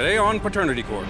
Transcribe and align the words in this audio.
Today 0.00 0.16
on 0.16 0.40
Paternity 0.40 0.82
Court. 0.82 1.06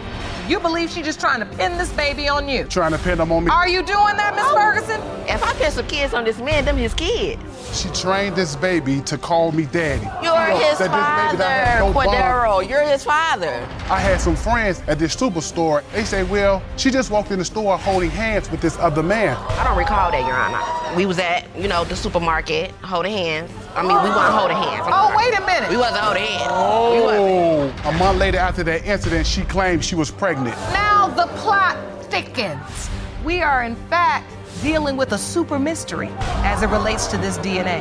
You 0.48 0.58
believe 0.58 0.90
she's 0.90 1.04
just 1.04 1.20
trying 1.20 1.38
to 1.38 1.46
pin 1.46 1.78
this 1.78 1.92
baby 1.92 2.28
on 2.28 2.48
you? 2.48 2.64
Trying 2.64 2.90
to 2.90 2.98
pin 2.98 3.18
them 3.18 3.30
on 3.30 3.44
me. 3.44 3.50
Are 3.52 3.68
you 3.68 3.84
doing 3.84 4.16
that, 4.16 4.34
Miss 4.34 4.50
Ferguson? 4.50 5.00
If 5.28 5.44
I 5.44 5.52
put 5.52 5.70
some 5.70 5.86
kids 5.86 6.12
on 6.12 6.24
this 6.24 6.40
man, 6.40 6.64
them 6.64 6.76
his 6.76 6.92
kids. 6.92 7.40
She 7.72 7.88
trained 7.90 8.34
this 8.34 8.56
baby 8.56 9.00
to 9.02 9.16
call 9.16 9.52
me 9.52 9.66
daddy. 9.66 10.02
You're 10.24 10.34
You 10.34 10.48
know, 10.48 10.58
his 10.58 10.78
that 10.78 10.90
this 10.90 11.30
baby 11.30 11.38
that 11.38 11.66
had 11.68 11.94
father, 11.94 12.04
no. 12.04 12.10
Cordero. 12.10 12.68
You're 12.68 12.82
his 12.82 13.04
father. 13.04 13.64
I 13.88 14.00
had 14.00 14.20
some 14.20 14.34
friends 14.34 14.82
at 14.88 14.98
this 14.98 15.14
superstore. 15.14 15.84
They 15.92 16.02
say, 16.02 16.24
well, 16.24 16.60
she 16.76 16.90
just 16.90 17.12
walked 17.12 17.30
in 17.30 17.38
the 17.38 17.44
store 17.44 17.78
holding 17.78 18.10
hands 18.10 18.50
with 18.50 18.60
this 18.60 18.76
other 18.78 19.04
man. 19.04 19.36
I 19.36 19.62
don't 19.62 19.78
recall 19.78 20.10
that, 20.10 20.26
Your 20.26 20.34
Honor. 20.34 20.96
We 20.96 21.06
was 21.06 21.20
at, 21.20 21.46
you 21.56 21.68
know, 21.68 21.84
the 21.84 21.94
supermarket 21.94 22.72
holding 22.82 23.12
hands. 23.12 23.52
I 23.74 23.82
mean, 23.82 23.90
we 24.02 24.08
weren't 24.10 24.34
holding 24.34 24.56
hands. 24.56 24.82
I'm 24.86 24.92
Oh, 24.92 25.08
sorry. 25.12 25.16
wait 25.30 25.38
a 25.38 25.46
minute. 25.46 25.70
We 25.70 25.76
wasn't 25.76 25.98
holding 26.00 26.24
hands. 26.24 26.42
We. 26.42 26.52
Oh, 26.52 27.72
a 27.84 27.92
month 27.92 28.18
later 28.18 28.38
after 28.38 28.62
that 28.64 28.84
incident, 28.84 29.26
she 29.26 29.42
claimed 29.42 29.84
she 29.84 29.94
was 29.94 30.10
pregnant. 30.10 30.56
Now 30.72 31.06
the 31.08 31.26
plot 31.38 31.76
thickens. 32.04 32.90
We 33.24 33.42
are, 33.42 33.62
in 33.64 33.76
fact, 33.88 34.30
dealing 34.62 34.96
with 34.96 35.12
a 35.12 35.18
super 35.18 35.58
mystery 35.58 36.08
as 36.44 36.62
it 36.62 36.66
relates 36.68 37.06
to 37.08 37.16
this 37.18 37.38
DNA. 37.38 37.80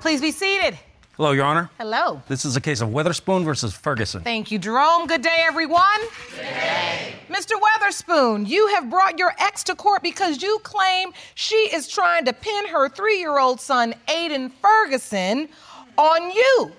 Please 0.00 0.20
be 0.20 0.30
seated. 0.30 0.78
Hello, 1.16 1.32
Your 1.32 1.44
Honor. 1.44 1.70
Hello. 1.78 2.22
This 2.28 2.44
is 2.44 2.56
a 2.56 2.60
case 2.60 2.80
of 2.80 2.90
Weatherspoon 2.90 3.44
versus 3.44 3.74
Ferguson. 3.74 4.22
Thank 4.22 4.50
you, 4.50 4.58
Jerome. 4.58 5.06
Good 5.06 5.22
day, 5.22 5.36
everyone. 5.40 5.82
Mr. 7.28 7.52
Weatherspoon, 7.60 8.48
you 8.48 8.68
have 8.68 8.88
brought 8.88 9.18
your 9.18 9.34
ex 9.38 9.64
to 9.64 9.74
court 9.74 10.02
because 10.02 10.42
you 10.42 10.60
claim 10.62 11.12
she 11.34 11.56
is 11.56 11.88
trying 11.88 12.24
to 12.24 12.32
pin 12.32 12.68
her 12.68 12.88
three 12.88 13.18
year 13.18 13.38
old 13.38 13.60
son, 13.60 13.94
Aiden 14.08 14.52
Ferguson, 14.62 15.48
on 15.98 16.30
you. 16.30 16.72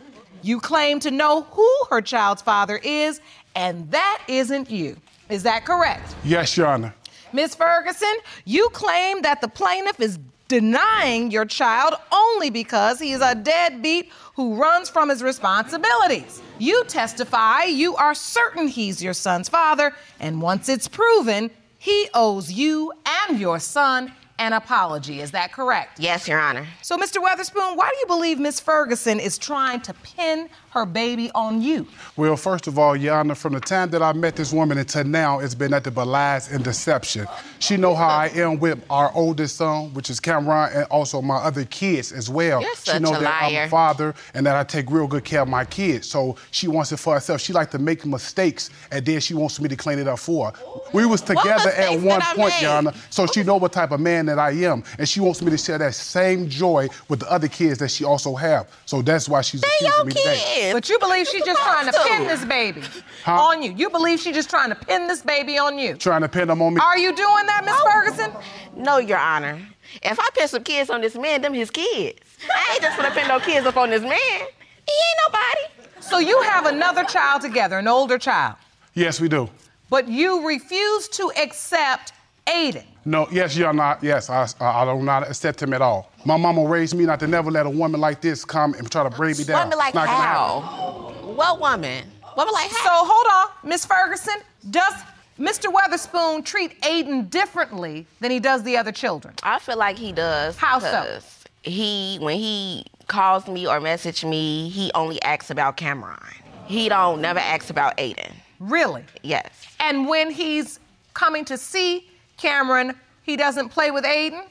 You 0.44 0.60
claim 0.62 1.00
to 1.02 1.12
know 1.12 1.42
who 1.42 1.70
her 1.90 2.02
child's 2.02 2.42
father 2.42 2.80
is, 2.82 3.20
and 3.56 3.90
that 3.92 4.24
isn't 4.30 4.70
you. 4.72 4.96
Is 5.30 5.44
that 5.44 5.66
correct? 5.66 6.16
Yes, 6.24 6.56
Your 6.56 6.68
Honor. 6.68 6.96
Ms. 7.34 7.56
Ferguson, 7.56 8.16
you 8.46 8.70
claim 8.70 9.22
that 9.24 9.42
the 9.42 9.50
plaintiff 9.50 10.00
is 10.00 10.18
denying 10.48 11.32
your 11.32 11.46
child 11.46 11.96
only 12.12 12.50
because 12.50 13.00
he 13.00 13.12
is 13.12 13.22
a 13.22 13.36
deadbeat 13.36 14.12
who 14.36 14.56
runs 14.56 14.90
from 14.90 15.10
his 15.10 15.24
responsibilities. 15.24 16.42
You 16.60 16.84
testify 16.86 17.64
you 17.64 17.96
are 17.96 18.14
certain 18.14 18.68
he's 18.68 19.04
your 19.04 19.14
son's 19.14 19.50
father, 19.50 19.94
and 20.20 20.42
once 20.42 20.70
it's 20.70 20.88
proven, 20.88 21.52
he 21.78 22.10
owes 22.14 22.52
you 22.52 22.92
and 23.28 23.40
your 23.40 23.60
son 23.60 24.12
an 24.40 24.54
apology. 24.54 25.22
Is 25.22 25.32
that 25.32 25.52
correct? 25.52 26.00
Yes, 26.00 26.28
Your 26.28 26.40
Honor. 26.40 26.68
So, 26.82 26.98
Mr. 26.98 27.18
Weatherspoon, 27.18 27.76
why 27.76 27.90
do 27.90 27.98
you 28.00 28.06
believe 28.06 28.40
Miss 28.40 28.60
Ferguson 28.60 29.20
is 29.20 29.38
trying 29.38 29.82
to 29.82 29.94
pin 29.96 30.50
her 30.78 30.86
baby 30.86 31.32
on 31.34 31.62
you? 31.62 31.88
Well, 32.16 32.38
first 32.38 32.68
of 32.68 32.78
all, 32.78 32.96
Yana, 32.96 33.36
from 33.36 33.54
the 33.54 33.60
time 33.60 33.90
that 33.90 34.02
I 34.02 34.14
met 34.14 34.36
this 34.36 34.54
woman 34.54 34.78
until 34.78 35.04
now, 35.04 35.40
it's 35.40 35.56
been 35.56 35.72
nothing 35.72 35.94
but 35.94 36.08
lies 36.08 36.52
and 36.52 36.64
deception. 36.64 37.28
She 37.60 37.78
know 37.78 37.96
how 37.96 38.08
I 38.08 38.28
am 38.36 38.60
with 38.60 38.84
our 38.90 39.12
oldest 39.14 39.58
son, 39.58 39.94
which 39.94 40.10
is 40.10 40.20
Cameron, 40.20 40.72
and 40.74 40.86
also 40.86 41.22
my 41.22 41.38
other 41.38 41.66
kids 41.66 42.12
as 42.12 42.30
well. 42.30 42.62
You're 42.62 42.76
such 42.76 42.96
she 42.96 43.00
know 43.02 43.16
a 43.16 43.20
that 43.20 43.44
I'm 43.44 43.68
a 43.68 43.70
father 43.70 44.14
and 44.34 44.46
that 44.46 44.56
I 44.56 44.64
take 44.64 44.90
real 44.92 45.08
good 45.08 45.24
care 45.24 45.42
of 45.42 45.48
my 45.48 45.66
kids. 45.66 46.08
So 46.08 46.36
she 46.52 46.68
wants 46.68 46.92
it 46.92 46.98
for 46.98 47.16
herself. 47.16 47.42
She 47.42 47.54
like 47.54 47.72
to 47.72 47.80
make 47.80 48.06
mistakes, 48.06 48.70
and 48.92 49.06
then 49.06 49.20
she 49.20 49.34
wants 49.34 49.60
me 49.60 49.68
to 49.70 49.76
clean 49.76 50.00
it 50.00 50.08
up 50.08 50.20
for 50.20 50.52
her. 50.52 50.54
We 50.94 51.06
was 51.06 51.22
together 51.22 51.72
at 51.72 52.00
one 52.02 52.22
point, 52.22 52.62
Your 52.62 52.70
make? 52.70 52.78
Honor, 52.78 52.94
so 53.10 53.26
she 53.26 53.44
know 53.44 53.58
what 53.58 53.74
type 53.74 53.92
of 53.92 54.00
man 54.00 54.28
that 54.28 54.40
I 54.40 54.52
am, 54.52 54.84
and 55.00 55.10
she 55.10 55.20
wants 55.20 55.42
me 55.42 55.50
to 55.52 55.58
share 55.58 55.78
that 55.80 55.96
same 55.96 56.48
joy 56.48 56.88
with 57.10 57.22
the 57.22 57.32
other 57.32 57.48
kids 57.48 57.80
that 57.80 57.90
she 57.90 58.04
also 58.04 58.36
have. 58.36 58.68
So 58.86 59.02
that's 59.02 59.28
why 59.28 59.42
she's 59.42 59.62
They 59.62 59.68
accusing 59.68 59.88
your 59.88 60.06
me 60.06 60.12
today. 60.12 60.67
Kids. 60.68 60.74
But 60.74 60.90
you 60.90 61.00
believe 61.00 61.28
she's 61.28 61.44
just 61.44 61.62
trying 61.62 61.86
to 61.88 61.94
supposed 61.94 62.10
pin 62.12 62.28
this 62.28 62.46
baby 62.46 62.82
Huh? 63.24 63.34
on 63.42 63.64
you. 63.64 63.74
You 63.74 63.90
believe 63.90 64.20
she's 64.20 64.36
just 64.36 64.50
trying 64.50 64.70
to 64.70 64.76
pin 64.76 65.08
this 65.08 65.22
baby 65.22 65.58
on 65.58 65.78
you. 65.78 65.96
Trying 65.96 66.22
to 66.22 66.30
pin 66.30 66.48
them 66.48 66.62
on 66.62 66.74
me. 66.76 66.82
Are 66.82 66.98
you 66.98 67.16
doing 67.16 67.46
that, 67.48 67.64
Miss 67.66 67.76
oh. 67.78 67.92
Ferguson? 67.92 68.32
No, 68.76 68.98
Your 68.98 69.18
Honor. 69.18 69.60
If 70.04 70.20
I 70.20 70.30
put 70.34 70.50
some 70.50 70.64
kids 70.64 70.90
on 70.90 71.02
this 71.02 71.16
man, 71.16 71.42
them 71.42 71.54
his 71.54 71.72
kids. 71.72 72.20
I 72.54 72.74
ain't 72.74 72.82
just 72.82 72.98
gonna 72.98 73.12
pin 73.12 73.28
no 73.28 73.40
kids 73.40 73.66
up 73.66 73.78
on 73.78 73.90
this 73.90 74.02
man. 74.02 74.12
He 74.12 74.94
ain't 74.94 75.20
nobody. 75.28 76.02
So 76.02 76.20
you 76.20 76.40
have 76.44 76.66
another 76.68 77.04
child 77.04 77.42
together, 77.42 77.78
an 77.80 77.88
older 77.88 78.18
child, 78.18 78.56
Yes, 78.94 79.20
we 79.20 79.28
do. 79.28 79.50
but 79.90 80.08
you 80.08 80.48
refuse 80.48 81.08
to 81.10 81.32
accept 81.42 82.14
Aiden. 82.48 82.86
No, 83.08 83.26
yes, 83.32 83.56
you're 83.56 83.72
not. 83.72 84.04
Yes, 84.04 84.30
I, 84.30 84.46
I, 84.60 84.84
I 84.84 84.94
do 84.94 85.02
not 85.02 85.24
accept 85.30 85.62
him 85.64 85.74
at 85.74 85.82
all. 85.82 86.12
My 86.26 86.36
mama 86.36 86.68
raised 86.68 86.94
me 86.94 87.06
not 87.06 87.22
to 87.22 87.28
never 87.28 87.50
let 87.50 87.66
a 87.66 87.70
woman 87.70 88.02
like 88.02 88.20
this 88.20 88.44
come 88.44 88.74
and 88.74 88.92
try 88.92 89.02
to 89.04 89.10
bring 89.10 89.38
me 89.38 89.46
down. 89.46 89.64
Woman 89.64 89.78
like 89.78 89.88
It's 89.90 89.96
not 89.96 90.10
how? 90.10 91.14
What 91.24 91.62
woman? 91.62 92.06
Woman 92.36 92.54
like 92.54 92.70
how? 92.70 92.84
So 92.84 93.06
hold 93.10 93.26
on, 93.64 93.70
Miss 93.70 93.86
Ferguson. 93.86 94.34
Does 94.70 94.94
Mr. 95.40 95.72
Weatherspoon 95.74 96.44
treat 96.44 96.82
Aiden 96.82 97.30
differently 97.30 98.06
than 98.20 98.30
he 98.30 98.42
does 98.42 98.64
the 98.64 98.76
other 98.76 98.92
children? 98.92 99.36
I 99.42 99.60
feel 99.60 99.78
like 99.78 99.98
he 99.98 100.12
does. 100.12 100.58
How 100.58 100.80
so? 100.80 100.92
'cause 100.92 101.46
He, 101.64 102.18
when 102.20 102.38
he 102.38 102.86
calls 103.08 103.48
me 103.48 103.66
or 103.66 103.80
message 103.80 104.26
me, 104.26 104.68
he 104.68 104.92
only 104.96 105.22
asks 105.22 105.50
about 105.50 105.78
Cameron. 105.78 106.20
He 106.66 106.90
don't 106.90 107.22
never 107.22 107.40
ask 107.40 107.70
about 107.70 107.96
Aiden. 107.96 108.34
Really? 108.60 109.06
Yes. 109.24 109.48
And 109.80 110.10
when 110.10 110.30
he's 110.30 110.82
coming 111.14 111.46
to 111.46 111.58
see 111.58 112.10
Cameron, 112.38 112.96
he 113.24 113.36
doesn't 113.36 113.70
play 113.70 113.92
with 113.92 114.04
Aiden? 114.06 114.44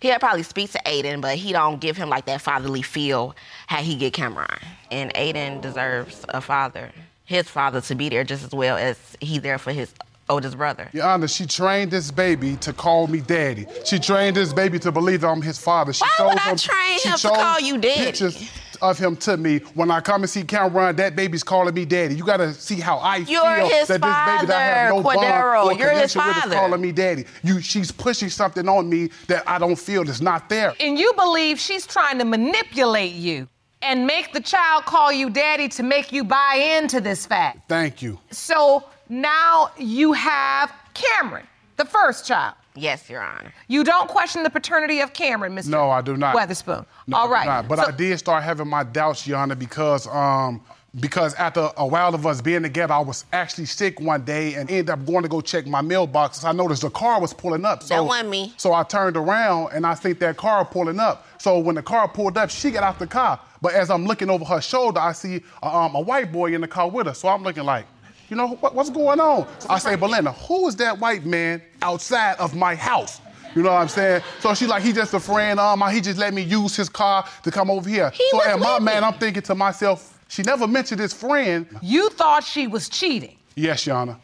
He'll 0.00 0.18
probably 0.18 0.42
speak 0.42 0.72
to 0.72 0.80
Aiden, 0.84 1.20
but 1.20 1.36
he 1.36 1.52
don't 1.52 1.80
give 1.80 1.96
him 1.96 2.08
like 2.08 2.26
that 2.26 2.42
fatherly 2.42 2.82
feel 2.82 3.34
how 3.66 3.78
he 3.78 3.96
get 3.96 4.12
Cameron. 4.12 4.58
And 4.90 5.12
Aiden 5.14 5.60
deserves 5.60 6.24
a 6.28 6.40
father, 6.40 6.90
his 7.24 7.48
father, 7.48 7.80
to 7.80 7.94
be 7.94 8.08
there 8.08 8.24
just 8.24 8.44
as 8.44 8.52
well 8.52 8.76
as 8.76 8.98
he's 9.20 9.40
there 9.40 9.58
for 9.58 9.72
his 9.72 9.92
oldest 10.28 10.56
brother. 10.56 10.88
Your 10.92 11.06
Honor, 11.06 11.28
she 11.28 11.46
trained 11.46 11.90
this 11.90 12.10
baby 12.10 12.56
to 12.56 12.72
call 12.72 13.06
me 13.06 13.20
daddy. 13.20 13.66
She 13.84 13.98
trained 13.98 14.36
this 14.36 14.52
baby 14.52 14.78
to 14.80 14.92
believe 14.92 15.22
that 15.22 15.28
I'm 15.28 15.42
his 15.42 15.58
father. 15.58 15.92
She 15.92 16.04
Why 16.18 16.26
would 16.26 16.38
showed 16.38 16.72
I 16.72 16.74
train 16.74 16.98
she 16.98 17.08
him 17.08 17.18
to 17.18 17.28
call 17.28 17.60
you 17.60 17.78
daddy? 17.78 18.04
Pictures 18.04 18.50
of 18.82 18.98
him 18.98 19.16
to 19.16 19.36
me. 19.36 19.58
When 19.74 19.90
I 19.90 20.00
come 20.00 20.22
and 20.22 20.30
see 20.30 20.42
Cameron, 20.42 20.96
that 20.96 21.16
baby's 21.16 21.42
calling 21.42 21.74
me 21.74 21.84
daddy. 21.84 22.14
You 22.14 22.24
gotta 22.24 22.52
see 22.54 22.76
how 22.80 22.98
I 22.98 23.18
You're 23.18 23.42
feel 23.42 23.68
his 23.68 23.88
that 23.88 24.00
this 24.00 24.38
baby 24.38 24.46
that 24.46 24.50
I 24.50 24.60
have 24.60 24.94
no 24.94 25.02
Cordero. 25.02 25.64
bond 25.64 25.70
or 25.70 25.72
You're 25.78 25.90
his 25.92 26.12
connection 26.12 26.42
with 26.42 26.52
is 26.52 26.60
calling 26.60 26.80
me 26.80 26.92
daddy. 26.92 27.24
You, 27.42 27.60
she's 27.60 27.90
pushing 27.92 28.28
something 28.28 28.68
on 28.68 28.88
me 28.88 29.10
that 29.28 29.48
I 29.48 29.58
don't 29.58 29.78
feel 29.78 30.08
is 30.08 30.20
not 30.20 30.48
there. 30.48 30.74
And 30.80 30.98
you 30.98 31.12
believe 31.14 31.58
she's 31.58 31.86
trying 31.86 32.18
to 32.18 32.24
manipulate 32.24 33.12
you 33.12 33.48
and 33.82 34.06
make 34.06 34.32
the 34.32 34.40
child 34.40 34.84
call 34.84 35.12
you 35.12 35.30
daddy 35.30 35.68
to 35.68 35.82
make 35.82 36.12
you 36.12 36.24
buy 36.24 36.76
into 36.78 37.00
this 37.00 37.24
fact. 37.26 37.68
Thank 37.68 38.02
you. 38.02 38.18
So 38.30 38.84
now 39.08 39.70
you 39.78 40.12
have 40.12 40.72
Cameron, 40.94 41.46
the 41.76 41.84
first 41.86 42.26
child. 42.26 42.54
Yes, 42.74 43.08
Your 43.10 43.22
Honor. 43.22 43.52
You 43.68 43.84
don't 43.84 44.08
question 44.08 44.42
the 44.42 44.50
paternity 44.50 45.00
of 45.00 45.12
Cameron, 45.12 45.54
Mr. 45.54 45.68
No, 45.68 45.90
I 45.90 46.02
do 46.02 46.16
not. 46.16 46.36
Weatherspoon. 46.36 46.86
No, 47.06 47.16
All 47.16 47.34
I 47.34 47.42
do 47.42 47.48
not. 47.48 47.68
But 47.68 47.78
So- 47.80 47.86
I 47.86 47.90
did 47.90 48.18
start 48.18 48.42
having 48.44 48.68
my 48.68 48.84
doubts, 48.84 49.26
Your 49.26 49.38
Honor, 49.38 49.54
because 49.56 50.06
um 50.06 50.62
because 50.98 51.34
after 51.34 51.70
a 51.76 51.86
while 51.86 52.14
of 52.16 52.26
us 52.26 52.40
being 52.40 52.62
together, 52.62 52.92
I 52.94 52.98
was 52.98 53.24
actually 53.32 53.66
sick 53.66 54.00
one 54.00 54.24
day 54.24 54.54
and 54.54 54.68
ended 54.68 54.90
up 54.90 55.06
going 55.06 55.22
to 55.22 55.28
go 55.28 55.40
check 55.40 55.66
my 55.66 55.80
mailbox. 55.80 56.42
I 56.42 56.50
noticed 56.50 56.82
the 56.82 56.90
car 56.90 57.20
was 57.20 57.32
pulling 57.32 57.64
up. 57.64 57.84
So, 57.84 57.94
That 57.94 58.04
wasn't 58.04 58.30
me. 58.30 58.54
So 58.56 58.72
I 58.72 58.82
turned 58.82 59.16
around 59.16 59.70
and 59.72 59.86
I 59.86 59.94
think 59.94 60.18
that 60.18 60.36
car 60.36 60.64
pulling 60.64 60.98
up. 60.98 61.26
So 61.38 61.60
when 61.60 61.76
the 61.76 61.82
car 61.82 62.08
pulled 62.08 62.36
up, 62.36 62.50
she 62.50 62.72
got 62.72 62.82
out 62.82 62.98
the 62.98 63.06
car. 63.06 63.38
But 63.62 63.74
as 63.74 63.88
I'm 63.88 64.04
looking 64.04 64.30
over 64.30 64.44
her 64.46 64.60
shoulder, 64.60 64.98
I 64.98 65.12
see 65.12 65.42
uh, 65.62 65.78
um, 65.84 65.94
a 65.94 66.00
white 66.00 66.32
boy 66.32 66.54
in 66.54 66.60
the 66.60 66.68
car 66.68 66.90
with 66.90 67.06
her. 67.06 67.14
So 67.14 67.28
I'm 67.28 67.44
looking 67.44 67.64
like, 67.64 67.86
you 68.30 68.36
know, 68.36 68.48
what, 68.60 68.74
what's 68.74 68.90
going 68.90 69.20
on? 69.20 69.46
So 69.58 69.68
I 69.68 69.78
say, 69.78 69.96
Belinda, 69.96 70.32
who 70.32 70.68
is 70.68 70.76
that 70.76 70.98
white 70.98 71.26
man 71.26 71.60
outside 71.82 72.36
of 72.38 72.54
my 72.54 72.74
house? 72.76 73.20
You 73.56 73.62
know 73.64 73.72
what 73.72 73.80
I'm 73.82 73.88
saying? 73.88 74.22
So 74.38 74.54
she's 74.54 74.68
like, 74.68 74.82
he 74.84 74.92
just 74.92 75.12
a 75.12 75.18
friend. 75.20 75.58
Um, 75.58 75.82
he 75.90 76.00
just 76.00 76.18
let 76.18 76.32
me 76.32 76.42
use 76.42 76.76
his 76.76 76.88
car 76.88 77.26
to 77.42 77.50
come 77.50 77.68
over 77.68 77.88
here. 77.88 78.10
He 78.10 78.24
so 78.30 78.36
was 78.36 78.46
in 78.54 78.60
my 78.60 78.74
with 78.74 78.84
man. 78.84 79.02
I'm 79.02 79.14
thinking 79.14 79.42
to 79.42 79.56
myself, 79.56 80.20
She 80.28 80.42
never 80.44 80.68
mentioned 80.68 81.00
his 81.00 81.12
friend. 81.12 81.66
You 81.82 82.10
thought 82.10 82.44
she 82.44 82.68
was 82.68 82.88
cheating, 82.88 83.36
Yes, 83.56 83.84
Your 83.86 83.96
Honor. 83.96 84.16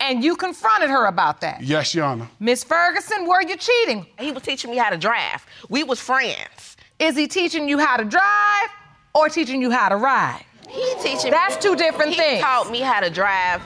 and 0.00 0.24
you 0.24 0.34
confronted 0.34 0.88
her 0.88 1.04
about 1.04 1.42
that. 1.42 1.62
Yes, 1.62 1.94
Your 1.94 2.06
Honor. 2.06 2.26
Miss 2.40 2.64
Ferguson, 2.64 3.26
were 3.26 3.42
you 3.42 3.58
cheating? 3.58 4.06
He 4.18 4.32
was 4.32 4.42
teaching 4.42 4.70
me 4.70 4.78
how 4.78 4.88
to 4.88 4.96
drive. 4.96 5.44
We 5.68 5.84
was 5.84 6.00
friends. 6.00 6.78
Is 6.98 7.14
he 7.18 7.28
teaching 7.28 7.68
you 7.68 7.78
how 7.78 7.98
to 7.98 8.04
drive 8.06 8.68
or 9.14 9.28
teaching 9.28 9.60
you 9.60 9.70
how 9.70 9.90
to 9.90 9.96
ride? 9.96 10.42
He 10.70 10.94
teaching 11.02 11.30
That's 11.30 11.56
two 11.56 11.76
different 11.76 12.12
he 12.12 12.16
things. 12.16 12.42
taught 12.42 12.70
me 12.70 12.80
how 12.80 13.00
to 13.00 13.10
drive 13.10 13.62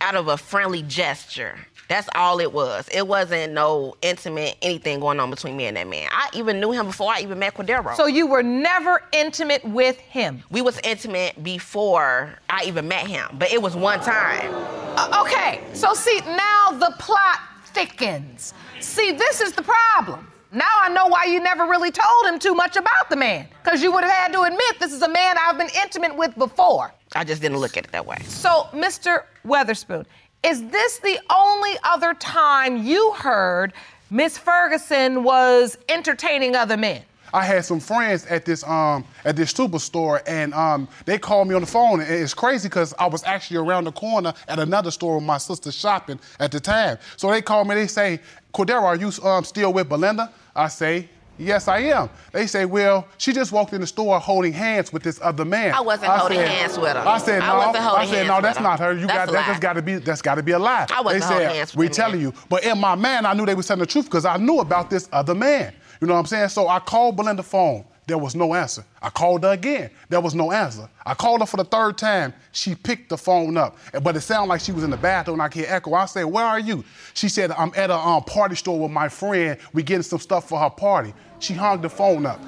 out 0.00 0.14
of 0.14 0.28
a 0.28 0.36
friendly 0.36 0.82
gesture. 0.82 1.56
That's 1.88 2.08
all 2.14 2.38
it 2.38 2.52
was. 2.52 2.88
It 2.92 3.08
wasn't 3.08 3.52
no 3.52 3.96
intimate 4.00 4.56
anything 4.62 5.00
going 5.00 5.18
on 5.18 5.28
between 5.28 5.56
me 5.56 5.64
and 5.66 5.76
that 5.76 5.88
man. 5.88 6.08
I 6.12 6.28
even 6.34 6.60
knew 6.60 6.70
him 6.70 6.86
before 6.86 7.12
I 7.12 7.20
even 7.20 7.40
met 7.40 7.54
Cordero. 7.54 7.96
So 7.96 8.06
you 8.06 8.28
were 8.28 8.44
never 8.44 9.02
intimate 9.10 9.64
with 9.64 9.98
him. 9.98 10.44
we 10.50 10.62
was 10.62 10.78
intimate 10.84 11.42
before 11.42 12.32
I 12.48 12.64
even 12.66 12.86
met 12.86 13.08
him, 13.08 13.26
but 13.38 13.52
it 13.52 13.60
was 13.60 13.74
one 13.74 13.98
time. 14.00 14.52
Uh, 14.96 15.24
okay, 15.26 15.62
so 15.72 15.92
see, 15.92 16.20
now 16.20 16.70
the 16.70 16.94
plot 17.00 17.40
thickens. 17.66 18.54
See, 18.78 19.10
this 19.10 19.40
is 19.40 19.52
the 19.52 19.62
problem. 19.62 20.28
Now 20.52 20.66
I 20.82 20.88
know 20.88 21.06
why 21.06 21.26
you 21.26 21.40
never 21.40 21.64
really 21.64 21.92
told 21.92 22.26
him 22.26 22.38
too 22.38 22.54
much 22.54 22.76
about 22.76 23.08
the 23.08 23.16
man. 23.16 23.46
Because 23.62 23.82
you 23.82 23.92
would 23.92 24.02
have 24.02 24.12
had 24.12 24.32
to 24.32 24.42
admit 24.42 24.80
this 24.80 24.92
is 24.92 25.02
a 25.02 25.08
man 25.08 25.36
I've 25.38 25.56
been 25.56 25.70
intimate 25.82 26.16
with 26.16 26.36
before. 26.36 26.92
I 27.14 27.22
just 27.22 27.40
didn't 27.40 27.58
look 27.58 27.76
at 27.76 27.84
it 27.84 27.92
that 27.92 28.04
way. 28.04 28.18
So, 28.24 28.66
Mr. 28.72 29.24
Weatherspoon, 29.44 30.06
is 30.42 30.66
this 30.68 30.98
the 30.98 31.20
only 31.30 31.76
other 31.84 32.14
time 32.14 32.84
you 32.84 33.12
heard 33.12 33.72
Miss 34.10 34.38
Ferguson 34.38 35.22
was 35.22 35.78
entertaining 35.88 36.56
other 36.56 36.76
men? 36.76 37.02
I 37.32 37.44
had 37.44 37.64
some 37.64 37.80
friends 37.80 38.26
at 38.26 38.44
this 38.44 38.64
um 38.64 39.04
at 39.24 39.36
this 39.36 39.52
superstore, 39.52 40.22
and 40.26 40.52
um 40.54 40.88
they 41.04 41.18
called 41.18 41.48
me 41.48 41.54
on 41.54 41.60
the 41.60 41.66
phone, 41.66 42.00
and 42.00 42.10
it's 42.10 42.34
crazy 42.34 42.68
because 42.68 42.94
I 42.98 43.06
was 43.06 43.24
actually 43.24 43.58
around 43.58 43.84
the 43.84 43.92
corner 43.92 44.32
at 44.48 44.58
another 44.58 44.90
store 44.90 45.16
with 45.16 45.24
my 45.24 45.38
sister 45.38 45.72
shopping 45.72 46.18
at 46.38 46.52
the 46.52 46.60
time. 46.60 46.98
So 47.16 47.30
they 47.30 47.42
called 47.42 47.68
me. 47.68 47.74
They 47.74 47.86
say, 47.86 48.20
"Cordero, 48.54 48.82
are 48.82 48.96
you 48.96 49.10
um 49.26 49.44
still 49.44 49.72
with 49.72 49.88
Belinda?" 49.88 50.32
I 50.54 50.68
say. 50.68 51.08
Yes, 51.38 51.68
I 51.68 51.78
am. 51.78 52.10
They 52.32 52.46
say, 52.46 52.66
well, 52.66 53.08
she 53.16 53.32
just 53.32 53.50
walked 53.50 53.72
in 53.72 53.80
the 53.80 53.86
store 53.86 54.20
holding 54.20 54.52
hands 54.52 54.92
with 54.92 55.02
this 55.02 55.18
other 55.22 55.46
man. 55.46 55.72
I 55.72 55.80
wasn't 55.80 56.12
holding 56.12 56.38
hands 56.38 56.78
with 56.78 56.92
her. 56.92 56.98
I 56.98 57.16
said, 57.16 57.40
I 57.40 57.46
no. 57.46 57.56
wasn't 57.66 57.76
holding 57.82 58.02
I 58.02 58.06
said, 58.12 58.26
no, 58.26 58.40
that's 58.42 58.60
not 58.60 58.78
her. 58.78 58.92
You 58.92 59.06
That's 59.06 59.30
got 59.30 59.32
that 59.32 59.46
just 59.46 59.60
got 59.62 59.72
to 59.72 59.80
be 59.80 59.94
that's 59.94 60.20
got 60.20 60.34
to 60.34 60.42
be 60.42 60.52
a 60.52 60.58
lie. 60.58 60.86
I 60.92 61.00
wasn't 61.00 61.22
they 61.22 61.26
holding 61.26 61.48
said, 61.48 61.56
hands 61.56 61.74
with 61.74 61.88
We're 61.88 61.94
telling 61.94 62.22
man. 62.22 62.32
you. 62.32 62.34
But 62.50 62.64
in 62.64 62.78
my 62.78 62.94
man, 62.94 63.24
I 63.24 63.32
knew 63.32 63.46
they 63.46 63.54
were 63.54 63.62
telling 63.62 63.80
the 63.80 63.86
truth 63.86 64.04
because 64.04 64.26
I 64.26 64.36
knew 64.36 64.58
about 64.58 64.90
this 64.90 65.08
other 65.12 65.34
man. 65.34 65.72
You 66.00 66.06
know 66.06 66.14
what 66.14 66.20
I'm 66.20 66.26
saying? 66.26 66.48
So 66.48 66.68
I 66.68 66.78
called 66.78 67.16
Belinda 67.16 67.42
phone. 67.42 67.84
There 68.06 68.18
was 68.18 68.34
no 68.34 68.54
answer. 68.54 68.82
I 69.00 69.08
called 69.08 69.44
her 69.44 69.50
again. 69.50 69.88
There 70.08 70.20
was 70.20 70.34
no 70.34 70.50
answer. 70.50 70.88
I 71.06 71.14
called 71.14 71.40
her 71.40 71.46
for 71.46 71.58
the 71.58 71.64
third 71.64 71.96
time. 71.96 72.34
She 72.50 72.74
picked 72.74 73.08
the 73.08 73.16
phone 73.16 73.56
up, 73.56 73.78
but 74.02 74.16
it 74.16 74.22
sounded 74.22 74.48
like 74.48 74.60
she 74.60 74.72
was 74.72 74.82
in 74.82 74.90
the 74.90 74.96
bathroom 74.96 75.34
and 75.34 75.42
I 75.42 75.48
could 75.48 75.64
hear 75.64 75.72
echo. 75.72 75.94
I 75.94 76.06
said, 76.06 76.24
"Where 76.24 76.44
are 76.44 76.58
you?" 76.58 76.82
She 77.14 77.28
said, 77.28 77.52
"I'm 77.52 77.70
at 77.76 77.90
a 77.90 77.96
um, 77.96 78.24
party 78.24 78.56
store 78.56 78.80
with 78.80 78.90
my 78.90 79.08
friend. 79.08 79.56
We 79.72 79.84
getting 79.84 80.02
some 80.02 80.18
stuff 80.18 80.48
for 80.48 80.58
her 80.58 80.70
party." 80.70 81.14
She 81.38 81.54
hung 81.54 81.82
the 81.82 81.88
phone 81.88 82.26
up. 82.26 82.40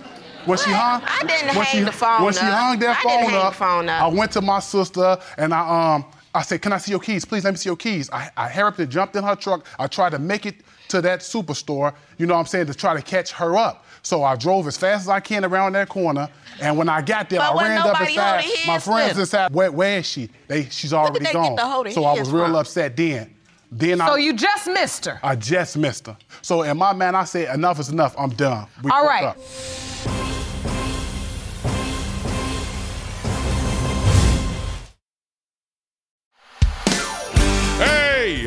When 0.47 0.59
she 0.59 0.71
hung, 0.71 1.01
I 1.05 1.21
didn't 1.21 1.55
when 1.55 1.65
hang 1.65 1.79
she, 1.79 1.85
the 1.85 1.93
phone 1.93 2.25
When 2.25 2.33
she 2.33 2.41
hung 2.41 2.79
that 2.81 2.99
I 2.99 3.03
phone 3.03 3.13
didn't 3.13 3.31
hang 3.31 3.33
the 3.33 3.47
up, 3.47 3.55
phone 3.55 3.89
up. 3.89 4.03
I 4.03 4.07
went 4.09 4.33
to 4.33 4.41
my 4.41 4.59
sister 4.59 5.17
and 5.39 5.55
I 5.55 5.95
um 5.95 6.05
I 6.35 6.43
said, 6.43 6.61
"Can 6.61 6.73
I 6.73 6.79
see 6.79 6.91
your 6.91 7.01
keys, 7.01 7.25
please? 7.25 7.45
Let 7.45 7.53
me 7.53 7.59
see 7.59 7.69
your 7.69 7.77
keys." 7.77 8.11
I, 8.11 8.31
I 8.37 8.49
hurried 8.49 8.67
up 8.73 8.79
and 8.81 8.91
jumped 8.91 9.15
in 9.15 9.23
her 9.23 9.37
truck. 9.37 9.65
I 9.79 9.87
tried 9.87 10.11
to 10.11 10.19
make 10.19 10.45
it 10.47 10.57
to 10.93 11.03
that 11.03 11.21
superstore. 11.21 11.95
You 12.19 12.27
know 12.27 12.35
what 12.35 12.41
I'm 12.41 12.47
saying 12.47 12.67
to 12.67 12.75
try 12.75 12.95
to 12.95 13.03
catch 13.03 13.33
her 13.33 13.57
up. 13.57 13.85
So 14.03 14.25
I 14.25 14.37
drove 14.37 14.67
as 14.67 14.77
fast 14.77 15.03
as 15.03 15.09
I 15.09 15.21
can 15.21 15.45
around 15.45 15.73
that 15.73 15.89
corner. 15.89 16.29
And 16.61 16.77
when 16.77 16.89
I 16.89 17.03
got 17.03 17.29
there, 17.31 17.41
But 17.41 17.57
I 17.57 17.63
ran 17.69 17.79
up 17.79 17.87
nobody 17.87 18.13
inside. 18.13 18.45
My 18.67 18.79
friends 18.79 19.11
with? 19.15 19.19
inside. 19.21 19.53
Where, 19.53 19.73
where 19.73 19.99
is 19.99 20.07
she? 20.07 20.29
They, 20.49 20.65
she's 20.67 20.93
already 20.93 21.25
they 21.25 21.33
gone. 21.33 21.57
so 21.93 22.05
I 22.05 22.19
was 22.19 22.31
real 22.31 22.47
from? 22.47 22.57
upset 22.57 22.97
then. 22.97 23.35
Then 23.71 24.01
I 24.03 24.07
So 24.07 24.15
I, 24.15 24.19
you 24.19 24.35
just 24.35 24.67
missed 24.67 25.07
her. 25.07 25.19
I 25.23 25.35
just 25.35 25.79
missed 25.79 26.07
her. 26.07 26.17
So 26.43 26.63
in 26.63 26.77
my 26.77 26.93
man, 26.93 27.15
I 27.15 27.25
said, 27.25 27.55
enough 27.55 27.81
is 27.81 27.89
enough. 27.89 28.15
I'm 28.19 28.31
done. 28.31 28.67
We 28.83 28.91
All 28.91 29.01
broke 29.01 29.11
right. 29.11 29.25
up. 29.25 30.32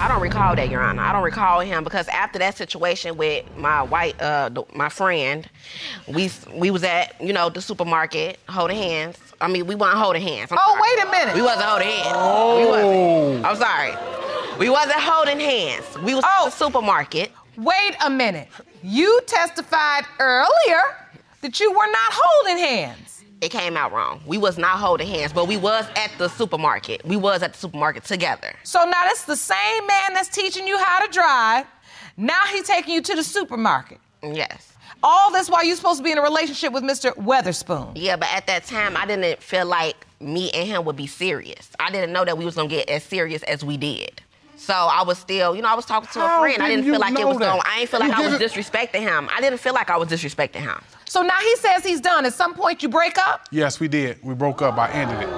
I 0.00 0.06
don't 0.06 0.20
recall 0.22 0.54
that, 0.54 0.70
Your 0.70 0.80
Honor. 0.80 1.02
I 1.02 1.12
don't 1.12 1.24
recall 1.24 1.60
him 1.60 1.82
because 1.82 2.06
after 2.08 2.38
that 2.38 2.56
situation 2.56 3.16
with 3.16 3.44
my 3.56 3.82
white, 3.82 4.20
uh, 4.22 4.48
th- 4.48 4.66
my 4.74 4.88
friend, 4.88 5.48
we 6.06 6.30
we 6.54 6.70
was 6.70 6.84
at 6.84 7.20
you 7.20 7.32
know 7.32 7.48
the 7.50 7.60
supermarket 7.60 8.38
holding 8.48 8.76
hands. 8.76 9.18
I 9.40 9.48
mean, 9.48 9.66
we 9.66 9.74
weren't 9.74 9.98
holding 9.98 10.22
hands. 10.22 10.52
I'm 10.52 10.58
Oh, 10.60 10.76
sorry. 10.76 10.80
wait 10.82 11.04
a 11.06 11.10
minute. 11.10 11.34
We 11.34 11.42
wasn't 11.42 11.64
holding 11.64 11.88
hands. 11.88 12.16
We 12.58 12.66
wasn't. 12.70 13.44
I'm 13.46 13.56
sorry. 13.56 14.58
We 14.58 14.68
wasn't 14.70 15.00
holding 15.00 15.40
hands. 15.40 15.84
We 16.04 16.14
was 16.14 16.24
Oh. 16.26 16.46
at 16.46 16.52
the 16.52 16.56
supermarket. 16.64 17.32
Wait 17.56 17.96
a 18.04 18.10
minute. 18.10 18.48
You 18.82 19.20
testified 19.26 20.04
earlier 20.20 20.80
that 21.40 21.58
you 21.58 21.70
were 21.72 21.86
not 21.86 22.12
holding 22.12 22.58
hands. 22.58 23.17
It 23.40 23.50
came 23.50 23.76
out 23.76 23.92
wrong. 23.92 24.20
We 24.26 24.36
was 24.36 24.58
not 24.58 24.78
holding 24.78 25.06
hands, 25.06 25.32
but 25.32 25.46
we 25.46 25.56
was 25.56 25.86
at 25.96 26.10
the 26.18 26.28
supermarket. 26.28 27.04
We 27.04 27.16
was 27.16 27.42
at 27.42 27.52
the 27.52 27.58
supermarket 27.58 28.04
together. 28.04 28.52
So 28.64 28.80
now 28.84 29.02
that's 29.04 29.24
the 29.26 29.36
same 29.36 29.86
man 29.86 30.14
that's 30.14 30.28
teaching 30.28 30.66
you 30.66 30.76
how 30.78 31.04
to 31.06 31.10
drive. 31.12 31.64
Now 32.16 32.40
he's 32.50 32.64
taking 32.66 32.94
you 32.94 33.00
to 33.02 33.14
the 33.14 33.22
supermarket. 33.22 33.98
Yes. 34.22 34.72
All 35.04 35.30
this 35.30 35.48
while 35.48 35.64
you're 35.64 35.76
supposed 35.76 35.98
to 35.98 36.04
be 36.04 36.10
in 36.10 36.18
a 36.18 36.22
relationship 36.22 36.72
with 36.72 36.82
Mr. 36.82 37.12
Weatherspoon. 37.14 37.92
Yeah, 37.94 38.16
but 38.16 38.28
at 38.34 38.48
that 38.48 38.64
time, 38.64 38.96
I 38.96 39.06
didn't 39.06 39.40
feel 39.40 39.66
like 39.66 40.04
me 40.18 40.50
and 40.50 40.66
him 40.66 40.84
would 40.84 40.96
be 40.96 41.06
serious. 41.06 41.70
I 41.78 41.92
didn't 41.92 42.12
know 42.12 42.24
that 42.24 42.36
we 42.36 42.44
was 42.44 42.56
gonna 42.56 42.66
get 42.68 42.88
as 42.88 43.04
serious 43.04 43.44
as 43.44 43.64
we 43.64 43.76
did. 43.76 44.20
So 44.56 44.74
I 44.74 45.04
was 45.04 45.16
still, 45.18 45.54
you 45.54 45.62
know, 45.62 45.68
I 45.68 45.74
was 45.74 45.86
talking 45.86 46.08
to 46.14 46.18
How 46.18 46.38
a 46.38 46.40
friend. 46.40 46.60
I 46.60 46.68
didn't 46.68 46.82
didn't 46.84 46.94
feel 46.94 47.00
like 47.00 47.16
it 47.16 47.24
was 47.28 47.38
that? 47.38 47.50
going. 47.52 47.62
I 47.64 47.78
didn't 47.78 47.90
feel 47.90 48.00
like 48.00 48.08
You 48.18 48.24
I 48.24 48.28
was 48.32 48.40
it- 48.40 48.50
disrespecting 48.50 49.00
him. 49.02 49.28
I 49.32 49.40
didn't 49.40 49.60
feel 49.60 49.72
like 49.74 49.88
I 49.88 49.96
was 49.96 50.08
disrespecting 50.08 50.56
him. 50.62 50.82
So 51.08 51.22
now 51.22 51.38
he 51.38 51.56
says 51.56 51.82
he's 51.84 52.00
done. 52.00 52.26
At 52.26 52.34
some 52.34 52.54
point, 52.54 52.82
you 52.82 52.88
break 52.88 53.16
up, 53.18 53.48
Yes, 53.50 53.80
we 53.80 53.88
did. 53.88 54.22
We 54.22 54.34
broke 54.34 54.60
up. 54.62 54.76
I 54.76 54.90
ended 54.90 55.20
it. 55.26 55.28